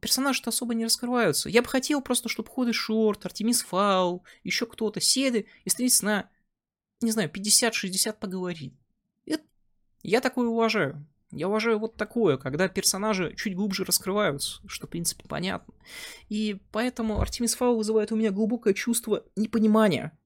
персонажи-то 0.00 0.50
особо 0.50 0.74
не 0.74 0.84
раскрываются. 0.84 1.48
Я 1.48 1.62
бы 1.62 1.68
хотел 1.68 2.00
просто, 2.00 2.28
чтобы 2.28 2.50
Ходы 2.50 2.72
Шорт, 2.72 3.24
Артемис 3.26 3.62
Фау, 3.62 4.24
еще 4.42 4.66
кто-то 4.66 5.00
сели 5.00 5.46
и 5.64 5.68
встретиться 5.68 6.04
на, 6.04 6.30
не 7.00 7.10
знаю, 7.10 7.30
50-60 7.30 8.14
поговорить. 8.18 8.74
Это... 9.26 9.44
Я 10.02 10.20
такое 10.20 10.48
уважаю. 10.48 11.06
Я 11.32 11.48
уважаю 11.48 11.78
вот 11.78 11.94
такое, 11.94 12.38
когда 12.38 12.68
персонажи 12.68 13.34
чуть 13.36 13.54
глубже 13.54 13.84
раскрываются, 13.84 14.60
что, 14.66 14.88
в 14.88 14.90
принципе, 14.90 15.28
понятно. 15.28 15.74
И 16.28 16.60
поэтому 16.72 17.20
Артемис 17.20 17.54
Фау 17.54 17.76
вызывает 17.76 18.10
у 18.10 18.16
меня 18.16 18.32
глубокое 18.32 18.74
чувство 18.74 19.24
непонимания. 19.36 20.18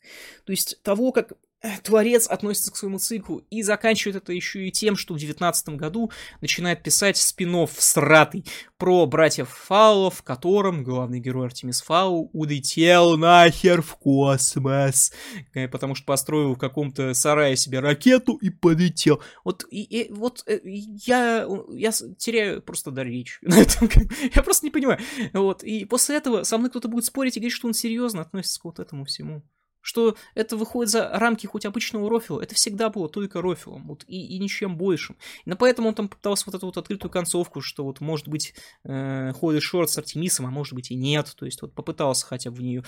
То 0.44 0.52
есть 0.52 0.80
того, 0.82 1.12
как 1.12 1.34
Творец 1.82 2.26
относится 2.26 2.70
к 2.70 2.76
своему 2.76 2.98
циклу 2.98 3.42
и 3.50 3.62
заканчивает 3.62 4.16
это 4.16 4.32
еще 4.32 4.66
и 4.66 4.70
тем, 4.70 4.96
что 4.96 5.14
в 5.14 5.18
девятнадцатом 5.18 5.76
году 5.76 6.10
начинает 6.40 6.82
писать 6.82 7.16
спин 7.16 7.54
сратый 7.78 8.44
про 8.78 9.06
братьев 9.06 9.48
Фаулов, 9.48 10.16
в 10.16 10.22
котором 10.22 10.82
главный 10.82 11.20
герой 11.20 11.46
Артемис 11.46 11.82
Фау 11.82 12.30
улетел 12.32 13.16
нахер 13.16 13.80
в 13.80 13.96
космос, 13.96 15.12
э, 15.54 15.68
потому 15.68 15.94
что 15.94 16.04
построил 16.04 16.54
в 16.54 16.58
каком-то 16.58 17.14
сарае 17.14 17.56
себе 17.56 17.80
ракету 17.80 18.34
и 18.36 18.50
полетел. 18.50 19.22
Вот, 19.44 19.64
и, 19.70 19.82
и, 19.82 20.12
вот 20.12 20.42
э, 20.46 20.60
я, 20.64 21.46
я 21.70 21.92
теряю 22.18 22.60
просто 22.60 22.90
дар 22.90 23.06
речи. 23.06 23.38
Я 24.34 24.42
просто 24.42 24.66
не 24.66 24.70
понимаю. 24.70 24.98
Вот, 25.32 25.62
и 25.62 25.84
после 25.84 26.16
этого 26.16 26.42
со 26.42 26.58
мной 26.58 26.70
кто-то 26.70 26.88
будет 26.88 27.04
спорить 27.04 27.36
и 27.36 27.40
говорить, 27.40 27.54
что 27.54 27.68
он 27.68 27.74
серьезно 27.74 28.22
относится 28.22 28.60
к 28.60 28.64
вот 28.64 28.78
этому 28.80 29.04
всему 29.04 29.42
что 29.84 30.16
это 30.34 30.56
выходит 30.56 30.90
за 30.90 31.10
рамки 31.10 31.46
хоть 31.46 31.66
обычного 31.66 32.08
рофила, 32.08 32.40
это 32.40 32.54
всегда 32.54 32.88
было 32.88 33.06
только 33.06 33.42
рофилом, 33.42 33.86
вот, 33.86 34.04
и, 34.08 34.34
и 34.34 34.38
ничем 34.38 34.78
большим. 34.78 35.16
На 35.44 35.56
поэтому 35.56 35.88
он 35.88 35.94
там 35.94 36.08
пытался 36.08 36.44
вот 36.46 36.54
эту 36.54 36.66
вот 36.66 36.78
открытую 36.78 37.10
концовку, 37.10 37.60
что 37.60 37.84
вот 37.84 38.00
может 38.00 38.26
быть 38.26 38.54
э, 38.84 39.32
ходит 39.34 39.62
шорт 39.62 39.90
с 39.90 39.98
Артемисом, 39.98 40.46
а 40.46 40.50
может 40.50 40.72
быть 40.72 40.90
и 40.90 40.94
нет, 40.94 41.34
то 41.36 41.44
есть 41.44 41.60
вот 41.60 41.74
попытался 41.74 42.26
хотя 42.26 42.50
бы 42.50 42.56
в 42.56 42.62
нее. 42.62 42.82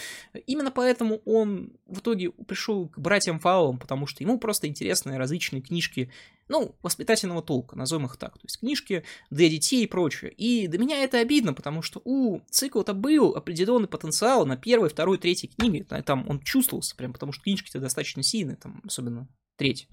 Именно 0.47 0.71
поэтому 0.71 1.21
он 1.27 1.75
в 1.87 1.99
итоге 1.99 2.31
пришел 2.31 2.89
к 2.89 2.99
братьям 2.99 3.41
Фаулам, 3.41 3.79
потому 3.79 4.07
что 4.07 4.25
ему 4.25 4.39
просто 4.39 4.67
интересны 4.67 5.19
различные 5.19 5.61
книжки 5.61 6.11
ну, 6.49 6.77
воспитательного 6.83 7.43
толка, 7.43 7.77
назовем 7.77 8.07
их 8.07 8.17
так. 8.17 8.35
То 8.35 8.45
есть 8.45 8.61
книжки 8.61 9.05
для 9.31 9.49
детей 9.49 9.85
и 9.85 9.87
прочее. 9.87 10.33
И 10.33 10.69
для 10.69 10.79
меня 10.79 11.03
это 11.03 11.19
обидно, 11.19 11.55
потому 11.55 11.83
что 11.83 12.01
у 12.05 12.41
цикла-то 12.51 12.95
был 12.95 13.35
определенный 13.35 13.89
потенциал 13.89 14.47
на 14.47 14.57
первой, 14.57 14.89
второй, 14.89 15.19
третьей 15.19 15.49
книге. 15.49 15.85
Там 15.85 16.29
он 16.29 16.41
чувствовался 16.41 16.95
прям, 16.97 17.13
потому 17.13 17.33
что 17.33 17.43
книжки-то 17.43 17.81
достаточно 17.81 18.23
сильные, 18.23 18.57
там, 18.57 18.81
особенно 18.85 19.29
третья. 19.57 19.89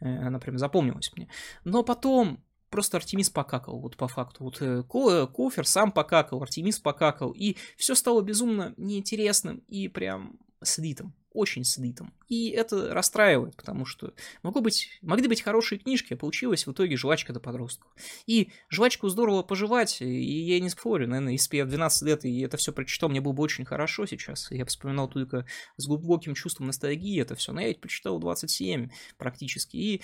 Э, 0.00 0.26
она 0.26 0.38
прям 0.38 0.58
запомнилась 0.58 1.12
мне. 1.14 1.28
Но 1.64 1.82
потом 1.82 2.42
просто 2.70 2.96
Артемис 2.96 3.28
покакал, 3.28 3.78
вот 3.80 3.96
по 3.96 4.08
факту. 4.08 4.44
Вот 4.44 4.62
э, 4.62 4.82
Кофер 4.84 5.66
сам 5.66 5.92
покакал, 5.92 6.42
Артемис 6.42 6.78
покакал, 6.78 7.32
и 7.32 7.56
все 7.76 7.94
стало 7.94 8.22
безумно 8.22 8.74
неинтересным 8.76 9.58
и 9.68 9.88
прям 9.88 10.38
слитым 10.62 11.14
очень 11.32 11.64
слитым. 11.64 12.12
И 12.28 12.50
это 12.50 12.92
расстраивает, 12.92 13.56
потому 13.56 13.84
что 13.84 14.12
могло 14.42 14.60
быть, 14.60 14.88
могли 15.02 15.28
быть 15.28 15.42
хорошие 15.42 15.78
книжки, 15.78 16.14
а 16.14 16.16
получилась 16.16 16.66
в 16.66 16.72
итоге 16.72 16.96
жвачка 16.96 17.32
до 17.32 17.40
подростков. 17.40 17.90
И 18.26 18.50
жвачку 18.68 19.08
здорово 19.08 19.42
пожевать, 19.42 20.00
и 20.00 20.06
я 20.06 20.60
не 20.60 20.70
спорю, 20.70 21.08
наверное, 21.08 21.32
если 21.32 21.50
бы 21.50 21.56
я 21.56 21.64
в 21.64 21.68
12 21.68 22.02
лет 22.02 22.24
и 22.24 22.40
это 22.40 22.56
все 22.56 22.72
прочитал, 22.72 23.08
мне 23.08 23.20
было 23.20 23.32
бы 23.32 23.42
очень 23.42 23.64
хорошо 23.64 24.06
сейчас. 24.06 24.50
Я 24.50 24.64
вспоминал 24.64 25.08
только 25.08 25.46
с 25.76 25.86
глубоким 25.86 26.34
чувством 26.34 26.66
ностальгии 26.66 27.20
это 27.20 27.34
все, 27.34 27.52
но 27.52 27.60
я 27.60 27.68
ведь 27.68 27.80
прочитал 27.80 28.18
27 28.18 28.88
практически, 29.16 29.76
и 29.76 30.02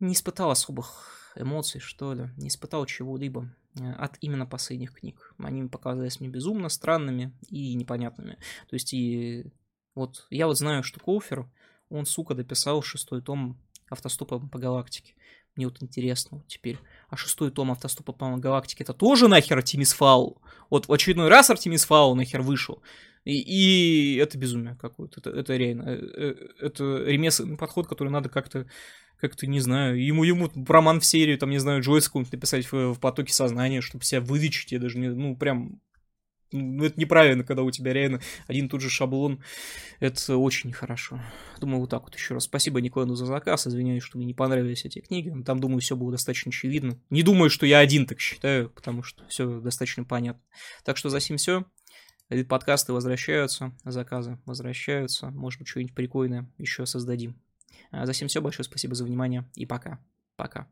не 0.00 0.12
испытал 0.12 0.50
особых 0.50 1.32
эмоций, 1.36 1.80
что 1.80 2.14
ли, 2.14 2.30
не 2.36 2.48
испытал 2.48 2.86
чего-либо 2.86 3.54
э, 3.78 3.92
от 3.92 4.16
именно 4.20 4.46
последних 4.46 4.94
книг. 4.94 5.34
Они 5.38 5.64
показались 5.68 6.20
мне 6.20 6.28
безумно 6.28 6.68
странными 6.68 7.32
и 7.48 7.74
непонятными. 7.74 8.38
То 8.68 8.74
есть 8.74 8.92
и 8.94 9.46
вот 9.96 10.26
я 10.30 10.46
вот 10.46 10.56
знаю, 10.56 10.84
что 10.84 11.00
Коуфер, 11.00 11.48
он, 11.88 12.06
сука, 12.06 12.34
дописал 12.34 12.82
шестой 12.82 13.22
том 13.22 13.58
автостопа 13.90 14.38
по 14.38 14.58
галактике. 14.58 15.14
Мне 15.56 15.66
вот 15.66 15.82
интересно 15.82 16.38
вот 16.38 16.46
теперь. 16.46 16.78
А 17.08 17.16
шестой 17.16 17.50
том 17.50 17.70
автостопа 17.72 18.12
по 18.12 18.36
галактике 18.36 18.84
это 18.84 18.92
тоже 18.92 19.26
нахер 19.26 19.56
Артемис 19.56 19.94
Фаул? 19.94 20.40
Вот 20.68 20.86
в 20.86 20.92
очередной 20.92 21.28
раз 21.28 21.48
Артемис 21.48 21.84
Фаул 21.84 22.14
нахер 22.14 22.42
вышел. 22.42 22.82
И, 23.24 23.38
и 23.38 24.16
это 24.16 24.36
безумие 24.38 24.76
какое-то. 24.76 25.20
Это, 25.20 25.30
это 25.30 25.56
реально. 25.56 25.88
э, 25.88 25.98
э, 25.98 26.34
Это 26.60 27.02
ремесленный 27.04 27.56
подход, 27.56 27.88
который 27.88 28.10
надо 28.10 28.28
как-то 28.28 28.66
как-то, 29.18 29.46
не 29.46 29.60
знаю, 29.60 30.04
ему, 30.04 30.24
ему 30.24 30.50
роман 30.68 31.00
в 31.00 31.06
серию, 31.06 31.38
там, 31.38 31.48
не 31.48 31.56
знаю, 31.56 31.80
Джойс 31.80 32.06
какой-нибудь 32.06 32.34
написать 32.34 32.70
в, 32.70 32.92
в 32.92 33.00
потоке 33.00 33.32
сознания, 33.32 33.80
чтобы 33.80 34.04
себя 34.04 34.20
вылечить, 34.20 34.72
я 34.72 34.78
даже 34.78 34.98
не, 34.98 35.08
ну, 35.08 35.34
прям, 35.34 35.80
ну, 36.52 36.84
это 36.84 36.98
неправильно, 37.00 37.44
когда 37.44 37.62
у 37.62 37.70
тебя 37.70 37.92
реально 37.92 38.20
один 38.46 38.66
и 38.66 38.68
тот 38.68 38.80
же 38.80 38.90
шаблон, 38.90 39.42
это 40.00 40.36
очень 40.36 40.68
нехорошо. 40.68 41.20
Думаю, 41.60 41.80
вот 41.80 41.90
так 41.90 42.04
вот 42.04 42.14
еще 42.14 42.34
раз. 42.34 42.44
Спасибо 42.44 42.80
Николану 42.80 43.14
за 43.14 43.26
заказ, 43.26 43.66
извиняюсь, 43.66 44.02
что 44.02 44.18
мне 44.18 44.26
не 44.26 44.34
понравились 44.34 44.84
эти 44.84 45.00
книги, 45.00 45.32
там, 45.44 45.60
думаю, 45.60 45.80
все 45.80 45.96
было 45.96 46.12
достаточно 46.12 46.50
очевидно. 46.50 47.00
Не 47.10 47.22
думаю, 47.22 47.50
что 47.50 47.66
я 47.66 47.78
один 47.78 48.06
так 48.06 48.20
считаю, 48.20 48.70
потому 48.70 49.02
что 49.02 49.26
все 49.28 49.60
достаточно 49.60 50.04
понятно. 50.04 50.42
Так 50.84 50.96
что 50.96 51.08
за 51.08 51.20
сим 51.20 51.36
все. 51.36 51.64
Подкасты 52.48 52.92
возвращаются, 52.92 53.72
заказы 53.84 54.38
возвращаются. 54.46 55.30
Может 55.30 55.60
быть, 55.60 55.68
что-нибудь 55.68 55.94
прикольное 55.94 56.50
еще 56.58 56.84
создадим. 56.84 57.40
А 57.90 58.04
за 58.04 58.12
всем 58.12 58.28
все. 58.28 58.40
Большое 58.40 58.64
спасибо 58.64 58.94
за 58.94 59.04
внимание 59.04 59.48
и 59.54 59.64
пока. 59.64 60.00
Пока. 60.36 60.66